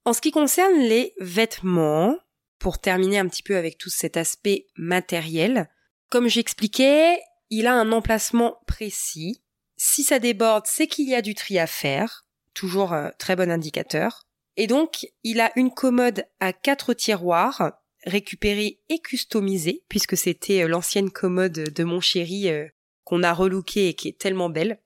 En 0.04 0.12
ce 0.12 0.22
qui 0.22 0.32
concerne 0.32 0.78
les 0.78 1.14
vêtements, 1.20 2.18
pour 2.60 2.80
terminer 2.80 3.18
un 3.18 3.28
petit 3.28 3.44
peu 3.44 3.56
avec 3.56 3.78
tout 3.78 3.90
cet 3.90 4.18
aspect 4.18 4.68
matériel, 4.76 5.70
comme 6.10 6.28
j'expliquais, 6.28 7.20
il 7.50 7.68
a 7.68 7.74
un 7.74 7.92
emplacement 7.92 8.58
précis. 8.68 9.42
Si 9.78 10.04
ça 10.04 10.20
déborde, 10.20 10.66
c'est 10.68 10.88
qu'il 10.88 11.08
y 11.08 11.16
a 11.16 11.22
du 11.22 11.34
tri 11.34 11.60
à 11.60 11.68
faire. 11.68 12.26
Toujours 12.54 12.94
euh, 12.94 13.10
très 13.18 13.36
bon 13.36 13.50
indicateur. 13.50 14.28
Et 14.58 14.68
donc, 14.68 15.08
il 15.24 15.40
a 15.42 15.52
une 15.56 15.72
commode 15.72 16.26
à 16.40 16.54
quatre 16.54 16.94
tiroirs 16.94 17.74
récupéré 18.06 18.80
et 18.90 19.00
customisé, 19.00 19.84
puisque 19.90 20.18
c'était 20.18 20.64
euh, 20.64 20.68
l'ancienne 20.68 21.12
commode 21.12 21.74
de 21.74 21.84
mon 21.84 22.00
chéri 22.00 22.50
euh, 22.50 22.68
qu'on 23.04 23.24
a 23.24 23.34
relooké 23.34 23.90
et 23.90 23.94
qui 23.94 24.08
est 24.08 24.18
tellement 24.18 24.50
belle. 24.50 24.80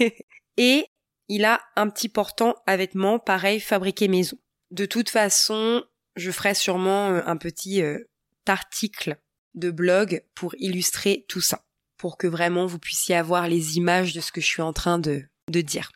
et 0.56 0.86
il 1.28 1.44
a 1.44 1.60
un 1.74 1.88
petit 1.88 2.08
portant 2.08 2.54
à 2.66 2.76
vêtements 2.76 3.18
pareil 3.18 3.60
fabriqué 3.60 4.08
maison. 4.08 4.38
De 4.70 4.86
toute 4.86 5.08
façon, 5.08 5.84
je 6.16 6.30
ferai 6.30 6.54
sûrement 6.54 7.10
euh, 7.10 7.22
un 7.26 7.36
petit 7.36 7.82
article 8.46 9.16
de 9.54 9.70
blog 9.70 10.22
pour 10.34 10.54
illustrer 10.58 11.24
tout 11.28 11.40
ça, 11.40 11.64
pour 11.96 12.18
que 12.18 12.26
vraiment 12.26 12.66
vous 12.66 12.78
puissiez 12.78 13.16
avoir 13.16 13.48
les 13.48 13.76
images 13.76 14.12
de 14.12 14.20
ce 14.20 14.32
que 14.32 14.40
je 14.40 14.46
suis 14.46 14.62
en 14.62 14.72
train 14.72 14.98
de 14.98 15.28
dire. 15.48 15.90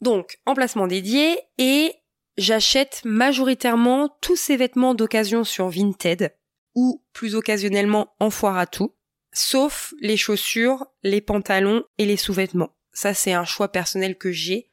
Donc, 0.00 0.38
emplacement 0.46 0.86
dédié 0.86 1.38
et 1.58 1.92
j'achète 2.38 3.02
majoritairement 3.04 4.16
tous 4.22 4.36
ces 4.36 4.56
vêtements 4.56 4.94
d'occasion 4.94 5.44
sur 5.44 5.68
Vinted 5.68 6.34
ou 6.74 7.04
plus 7.12 7.34
occasionnellement 7.34 8.14
en 8.20 8.30
foire 8.30 8.56
à 8.56 8.66
tout, 8.66 8.94
sauf 9.32 9.92
les 10.00 10.16
chaussures, 10.16 10.86
les 11.02 11.20
pantalons 11.20 11.84
et 11.98 12.06
les 12.06 12.16
sous-vêtements. 12.16 12.74
Ça, 12.92 13.12
c'est 13.12 13.32
un 13.32 13.44
choix 13.44 13.68
personnel 13.68 14.16
que 14.16 14.30
j'ai. 14.30 14.70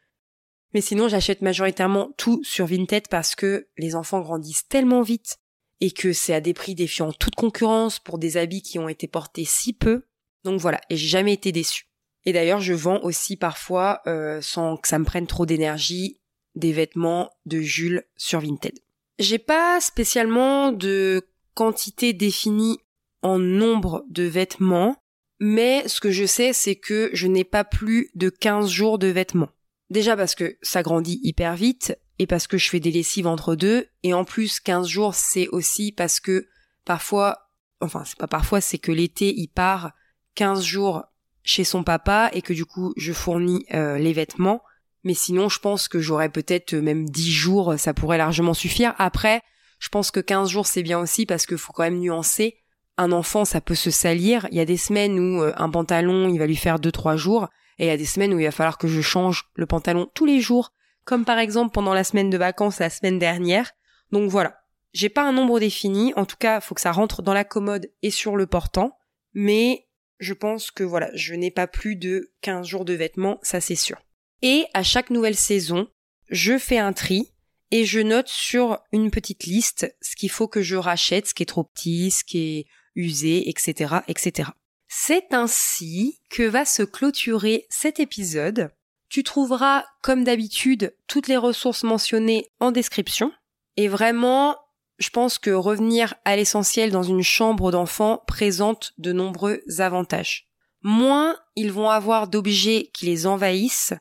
Mais 0.73 0.81
sinon, 0.81 1.07
j'achète 1.07 1.41
majoritairement 1.41 2.11
tout 2.17 2.43
sur 2.43 2.67
Vinted 2.67 3.07
parce 3.09 3.33
que 3.35 3.67
les 3.77 3.95
enfants 3.95 4.21
grandissent 4.21 4.67
tellement 4.67 5.01
vite 5.01 5.37
et 5.81 5.91
que 5.91 6.13
c'est 6.13 6.33
à 6.33 6.41
des 6.41 6.53
prix 6.53 6.75
défiant 6.75 7.11
toute 7.11 7.35
concurrence 7.35 7.99
pour 7.99 8.19
des 8.19 8.37
habits 8.37 8.61
qui 8.61 8.77
ont 8.77 8.89
été 8.89 9.07
portés 9.07 9.45
si 9.45 9.73
peu. 9.73 10.03
Donc 10.43 10.59
voilà, 10.59 10.79
et 10.89 10.97
j'ai 10.97 11.07
jamais 11.07 11.33
été 11.33 11.51
déçue. 11.51 11.87
Et 12.25 12.33
d'ailleurs, 12.33 12.61
je 12.61 12.73
vends 12.73 13.01
aussi 13.01 13.37
parfois, 13.37 14.01
euh, 14.07 14.41
sans 14.41 14.77
que 14.77 14.87
ça 14.87 14.99
me 14.99 15.05
prenne 15.05 15.27
trop 15.27 15.45
d'énergie, 15.45 16.19
des 16.55 16.73
vêtements 16.73 17.29
de 17.45 17.59
Jules 17.59 18.03
sur 18.15 18.39
Vinted. 18.39 18.79
J'ai 19.19 19.39
pas 19.39 19.79
spécialement 19.81 20.71
de 20.71 21.21
quantité 21.53 22.13
définie 22.13 22.79
en 23.21 23.39
nombre 23.39 24.05
de 24.09 24.23
vêtements, 24.23 24.97
mais 25.39 25.87
ce 25.87 25.99
que 26.01 26.11
je 26.11 26.25
sais 26.25 26.53
c'est 26.53 26.75
que 26.75 27.09
je 27.13 27.27
n'ai 27.27 27.43
pas 27.43 27.63
plus 27.63 28.09
de 28.15 28.29
15 28.29 28.69
jours 28.69 28.97
de 28.97 29.07
vêtements. 29.07 29.49
Déjà 29.89 30.17
parce 30.17 30.35
que 30.35 30.57
ça 30.61 30.83
grandit 30.83 31.19
hyper 31.23 31.55
vite 31.55 31.97
et 32.19 32.27
parce 32.27 32.47
que 32.47 32.57
je 32.57 32.69
fais 32.69 32.79
des 32.79 32.91
lessives 32.91 33.27
entre 33.27 33.55
deux 33.55 33.87
et 34.03 34.13
en 34.13 34.23
plus 34.25 34.59
15 34.59 34.87
jours 34.87 35.15
c'est 35.15 35.47
aussi 35.49 35.91
parce 35.91 36.19
que 36.19 36.47
parfois 36.85 37.49
enfin 37.81 38.03
c'est 38.05 38.17
pas 38.17 38.27
parfois 38.27 38.61
c'est 38.61 38.77
que 38.77 38.91
l'été 38.91 39.33
il 39.35 39.47
part 39.47 39.93
15 40.35 40.63
jours 40.63 41.03
chez 41.43 41.63
son 41.63 41.83
papa 41.83 42.29
et 42.33 42.41
que 42.41 42.53
du 42.53 42.65
coup 42.65 42.93
je 42.97 43.13
fournis 43.13 43.65
euh, 43.73 43.97
les 43.97 44.13
vêtements 44.13 44.61
mais 45.05 45.13
sinon, 45.13 45.47
je 45.47 45.59
pense 45.59 45.87
que 45.87 45.99
j'aurais 45.99 46.29
peut-être 46.29 46.73
euh, 46.73 46.81
même 46.81 47.07
10 47.07 47.31
jours, 47.31 47.75
ça 47.77 47.93
pourrait 47.93 48.17
largement 48.17 48.55
suffire. 48.55 48.93
Après, 48.97 49.41
je 49.79 49.87
pense 49.89 50.11
que 50.11 50.19
15 50.19 50.49
jours, 50.49 50.65
c'est 50.65 50.83
bien 50.83 50.99
aussi 50.99 51.25
parce 51.25 51.45
qu'il 51.45 51.59
faut 51.59 51.71
quand 51.71 51.83
même 51.83 51.99
nuancer. 51.99 52.57
Un 52.97 53.11
enfant, 53.11 53.45
ça 53.45 53.61
peut 53.61 53.75
se 53.75 53.91
salir. 53.91 54.47
Il 54.51 54.57
y 54.57 54.61
a 54.61 54.65
des 54.65 54.77
semaines 54.77 55.19
où 55.19 55.43
euh, 55.43 55.53
un 55.57 55.69
pantalon, 55.69 56.27
il 56.27 56.39
va 56.39 56.47
lui 56.47 56.55
faire 56.55 56.79
2-3 56.79 57.17
jours. 57.17 57.47
Et 57.77 57.85
il 57.85 57.87
y 57.87 57.91
a 57.91 57.97
des 57.97 58.05
semaines 58.05 58.33
où 58.33 58.39
il 58.39 58.45
va 58.45 58.51
falloir 58.51 58.77
que 58.77 58.87
je 58.87 59.01
change 59.01 59.45
le 59.53 59.67
pantalon 59.67 60.09
tous 60.15 60.25
les 60.25 60.41
jours. 60.41 60.73
Comme 61.03 61.23
par 61.23 61.37
exemple 61.37 61.71
pendant 61.71 61.93
la 61.93 62.03
semaine 62.03 62.31
de 62.31 62.37
vacances 62.37 62.79
la 62.79 62.89
semaine 62.89 63.19
dernière. 63.19 63.71
Donc 64.11 64.29
voilà. 64.31 64.57
J'ai 64.93 65.09
pas 65.09 65.23
un 65.23 65.33
nombre 65.33 65.59
défini. 65.59 66.13
En 66.15 66.25
tout 66.25 66.37
cas, 66.37 66.61
faut 66.61 66.73
que 66.73 66.81
ça 66.81 66.91
rentre 66.91 67.21
dans 67.21 67.33
la 67.33 67.43
commode 67.43 67.91
et 68.01 68.09
sur 68.09 68.37
le 68.37 68.47
portant. 68.47 68.97
Mais 69.33 69.85
je 70.19 70.33
pense 70.33 70.71
que 70.71 70.83
voilà, 70.83 71.11
je 71.13 71.35
n'ai 71.35 71.51
pas 71.51 71.67
plus 71.67 71.95
de 71.95 72.31
15 72.41 72.65
jours 72.65 72.85
de 72.85 72.93
vêtements, 72.93 73.37
ça 73.41 73.59
c'est 73.59 73.75
sûr. 73.75 73.97
Et 74.41 74.65
à 74.73 74.83
chaque 74.83 75.09
nouvelle 75.09 75.35
saison, 75.35 75.87
je 76.29 76.57
fais 76.57 76.77
un 76.77 76.93
tri 76.93 77.31
et 77.71 77.85
je 77.85 77.99
note 77.99 78.27
sur 78.27 78.79
une 78.91 79.11
petite 79.11 79.43
liste 79.45 79.93
ce 80.01 80.15
qu'il 80.15 80.29
faut 80.29 80.47
que 80.47 80.61
je 80.61 80.75
rachète, 80.75 81.27
ce 81.27 81.33
qui 81.33 81.43
est 81.43 81.47
trop 81.47 81.63
petit, 81.63 82.11
ce 82.11 82.23
qui 82.23 82.37
est 82.39 82.65
usé, 82.95 83.49
etc., 83.49 83.95
etc. 84.07 84.49
C'est 84.87 85.33
ainsi 85.33 86.21
que 86.29 86.43
va 86.43 86.65
se 86.65 86.83
clôturer 86.83 87.65
cet 87.69 87.99
épisode. 87.99 88.71
Tu 89.09 89.23
trouveras, 89.23 89.83
comme 90.01 90.23
d'habitude, 90.23 90.95
toutes 91.07 91.27
les 91.27 91.37
ressources 91.37 91.83
mentionnées 91.83 92.49
en 92.59 92.71
description. 92.71 93.31
Et 93.77 93.87
vraiment, 93.87 94.57
je 94.97 95.09
pense 95.09 95.37
que 95.37 95.51
revenir 95.51 96.15
à 96.23 96.35
l'essentiel 96.35 96.91
dans 96.91 97.03
une 97.03 97.23
chambre 97.23 97.71
d'enfant 97.71 98.23
présente 98.27 98.93
de 98.97 99.11
nombreux 99.11 99.61
avantages. 99.79 100.47
Moins 100.81 101.35
ils 101.55 101.71
vont 101.71 101.89
avoir 101.89 102.27
d'objets 102.27 102.91
qui 102.93 103.05
les 103.07 103.25
envahissent, 103.25 103.93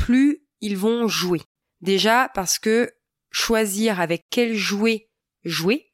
plus 0.00 0.42
ils 0.62 0.78
vont 0.78 1.08
jouer. 1.08 1.42
Déjà 1.82 2.30
parce 2.34 2.58
que 2.58 2.90
choisir 3.30 4.00
avec 4.00 4.24
quel 4.30 4.54
jouet 4.54 5.10
jouer, 5.44 5.92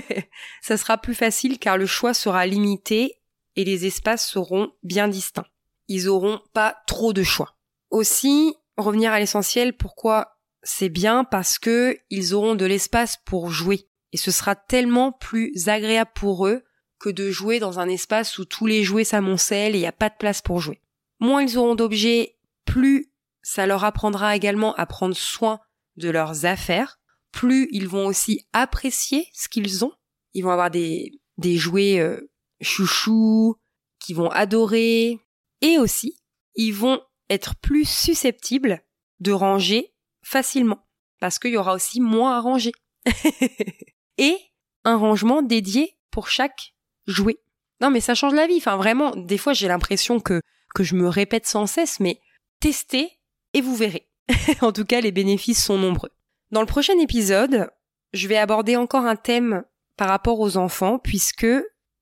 ça 0.62 0.76
sera 0.76 0.96
plus 0.96 1.14
facile 1.14 1.58
car 1.58 1.76
le 1.76 1.86
choix 1.86 2.14
sera 2.14 2.46
limité 2.46 3.20
et 3.56 3.64
les 3.64 3.84
espaces 3.84 4.28
seront 4.28 4.72
bien 4.84 5.08
distincts. 5.08 5.46
Ils 5.88 6.08
auront 6.08 6.40
pas 6.52 6.76
trop 6.86 7.12
de 7.12 7.24
choix. 7.24 7.56
Aussi, 7.90 8.54
revenir 8.76 9.12
à 9.12 9.18
l'essentiel, 9.18 9.76
pourquoi 9.76 10.38
c'est 10.62 10.88
bien? 10.88 11.24
Parce 11.24 11.58
que 11.58 11.98
ils 12.10 12.34
auront 12.34 12.54
de 12.54 12.64
l'espace 12.66 13.16
pour 13.24 13.50
jouer 13.50 13.88
et 14.12 14.16
ce 14.16 14.30
sera 14.30 14.54
tellement 14.54 15.10
plus 15.10 15.68
agréable 15.68 16.12
pour 16.14 16.46
eux 16.46 16.62
que 17.00 17.10
de 17.10 17.30
jouer 17.30 17.58
dans 17.58 17.80
un 17.80 17.88
espace 17.88 18.38
où 18.38 18.44
tous 18.44 18.66
les 18.66 18.84
jouets 18.84 19.04
s'amoncellent 19.04 19.74
et 19.74 19.78
il 19.78 19.82
n'y 19.82 19.86
a 19.86 19.92
pas 19.92 20.10
de 20.10 20.16
place 20.18 20.42
pour 20.42 20.60
jouer. 20.60 20.80
Moins 21.20 21.42
ils 21.42 21.58
auront 21.58 21.74
d'objets, 21.74 22.38
plus 22.64 23.07
ça 23.48 23.66
leur 23.66 23.82
apprendra 23.82 24.36
également 24.36 24.74
à 24.74 24.84
prendre 24.84 25.16
soin 25.16 25.58
de 25.96 26.10
leurs 26.10 26.44
affaires, 26.44 27.00
plus 27.32 27.66
ils 27.72 27.88
vont 27.88 28.04
aussi 28.04 28.46
apprécier 28.52 29.26
ce 29.32 29.48
qu'ils 29.48 29.86
ont. 29.86 29.92
Ils 30.34 30.44
vont 30.44 30.50
avoir 30.50 30.70
des, 30.70 31.18
des 31.38 31.56
jouets 31.56 31.98
euh, 31.98 32.30
chouchous, 32.60 33.56
qui 34.00 34.12
vont 34.12 34.28
adorer, 34.28 35.18
et 35.62 35.78
aussi, 35.78 36.20
ils 36.56 36.74
vont 36.74 37.00
être 37.30 37.56
plus 37.56 37.88
susceptibles 37.88 38.82
de 39.20 39.32
ranger 39.32 39.94
facilement, 40.22 40.86
parce 41.18 41.38
qu'il 41.38 41.52
y 41.52 41.56
aura 41.56 41.72
aussi 41.72 42.02
moins 42.02 42.36
à 42.36 42.42
ranger. 42.42 42.72
et 44.18 44.36
un 44.84 44.96
rangement 44.96 45.40
dédié 45.40 45.96
pour 46.10 46.28
chaque 46.28 46.74
jouet. 47.06 47.40
Non 47.80 47.88
mais 47.88 48.00
ça 48.00 48.14
change 48.14 48.34
la 48.34 48.46
vie, 48.46 48.58
enfin 48.58 48.76
vraiment, 48.76 49.16
des 49.16 49.38
fois 49.38 49.54
j'ai 49.54 49.68
l'impression 49.68 50.20
que, 50.20 50.42
que 50.74 50.84
je 50.84 50.96
me 50.96 51.08
répète 51.08 51.46
sans 51.46 51.66
cesse, 51.66 51.98
mais 51.98 52.20
testez 52.60 53.17
et 53.58 53.60
vous 53.60 53.76
verrez. 53.76 54.08
en 54.60 54.72
tout 54.72 54.84
cas, 54.84 55.00
les 55.00 55.12
bénéfices 55.12 55.62
sont 55.62 55.78
nombreux. 55.78 56.10
Dans 56.50 56.60
le 56.60 56.66
prochain 56.66 56.98
épisode, 56.98 57.68
je 58.12 58.28
vais 58.28 58.38
aborder 58.38 58.76
encore 58.76 59.04
un 59.04 59.16
thème 59.16 59.64
par 59.96 60.08
rapport 60.08 60.40
aux 60.40 60.56
enfants, 60.56 60.98
puisque 60.98 61.46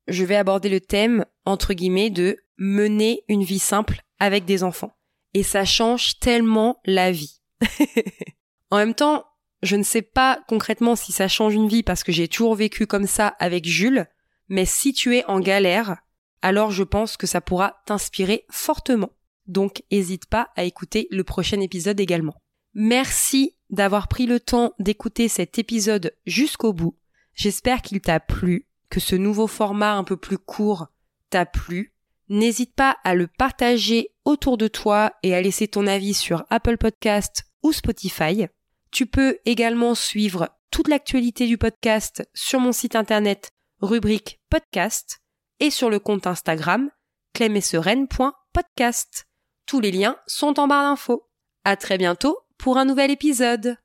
je 0.07 0.25
vais 0.25 0.37
aborder 0.37 0.69
le 0.69 0.81
thème, 0.81 1.25
entre 1.45 1.75
guillemets, 1.75 2.11
de 2.11 2.37
mener 2.59 3.25
une 3.29 3.43
vie 3.43 3.59
simple 3.59 4.03
avec 4.19 4.45
des 4.45 4.63
enfants. 4.63 4.97
Et 5.35 5.43
ça 5.43 5.65
change 5.65 6.19
tellement 6.21 6.81
la 6.85 7.11
vie. 7.11 7.41
en 8.71 8.77
même 8.77 8.95
temps, 8.95 9.25
je 9.63 9.77
ne 9.77 9.83
sais 9.83 10.03
pas 10.03 10.41
concrètement 10.49 10.95
si 10.95 11.13
ça 11.13 11.29
change 11.29 11.55
une 11.55 11.69
vie 11.69 11.83
parce 11.83 12.05
que 12.05 12.13
j'ai 12.13 12.29
toujours 12.29 12.55
vécu 12.55 12.87
comme 12.87 13.07
ça 13.07 13.29
avec 13.39 13.65
Jules, 13.65 14.07
mais 14.49 14.65
si 14.65 14.93
tu 14.93 15.17
es 15.17 15.25
en 15.25 15.41
galère, 15.41 15.97
alors 16.43 16.71
je 16.71 16.85
pense 16.85 17.17
que 17.17 17.27
ça 17.27 17.41
pourra 17.41 17.83
t'inspirer 17.87 18.45
fortement. 18.51 19.11
Donc 19.47 19.83
n'hésite 19.91 20.27
pas 20.27 20.51
à 20.57 20.65
écouter 20.65 21.09
le 21.11 21.25
prochain 21.25 21.61
épisode 21.61 22.01
également. 22.01 22.35
Merci 22.75 23.57
d'avoir 23.71 24.09
pris 24.09 24.27
le 24.27 24.41
temps 24.41 24.75
d'écouter 24.79 25.29
cet 25.29 25.59
épisode 25.59 26.15
jusqu'au 26.27 26.73
bout. 26.73 26.97
J'espère 27.35 27.83
qu'il 27.83 28.01
t'a 28.01 28.21
plu, 28.21 28.67
que 28.91 29.01
ce 29.01 29.17
nouveau 29.17 29.47
format 29.47 29.95
un 29.95 30.05
peu 30.05 30.17
plus 30.17 30.39
court 30.39 30.89
t'a 31.31 31.47
plu. 31.47 31.93
N'hésite 32.29 32.75
pas 32.75 32.97
à 33.05 33.15
le 33.15 33.29
partager 33.29 34.11
autour 34.25 34.59
de 34.59 34.69
toi 34.69 35.13
et 35.23 35.35
à 35.35 35.41
laisser 35.41 35.69
ton 35.69 35.87
avis 35.87 36.15
sur 36.15 36.45
Apple 36.51 36.77
Podcast 36.77 37.45
ou 37.63 37.73
Spotify. 37.73 38.47
Tu 38.91 39.07
peux 39.07 39.39
également 39.45 39.95
suivre 39.95 40.49
toute 40.71 40.89
l'actualité 40.89 41.47
du 41.47 41.59
podcast 41.59 42.29
sur 42.35 42.59
mon 42.61 42.73
site 42.73 42.97
internet 42.97 43.53
rubrique 43.81 44.41
podcast 44.51 45.21
et 45.61 45.71
sur 45.71 45.91
le 45.91 45.99
compte 45.99 46.27
Instagram 46.27 46.91
clemessereine.podcast. 47.35 49.26
Tous 49.67 49.81
les 49.81 49.91
liens 49.91 50.17
sont 50.29 50.61
en 50.61 50.69
barre 50.69 50.85
d'infos. 50.85 51.29
À 51.65 51.77
très 51.77 51.99
bientôt 51.99 52.39
pour 52.57 52.79
un 52.79 52.85
nouvel 52.85 53.11
épisode. 53.11 53.77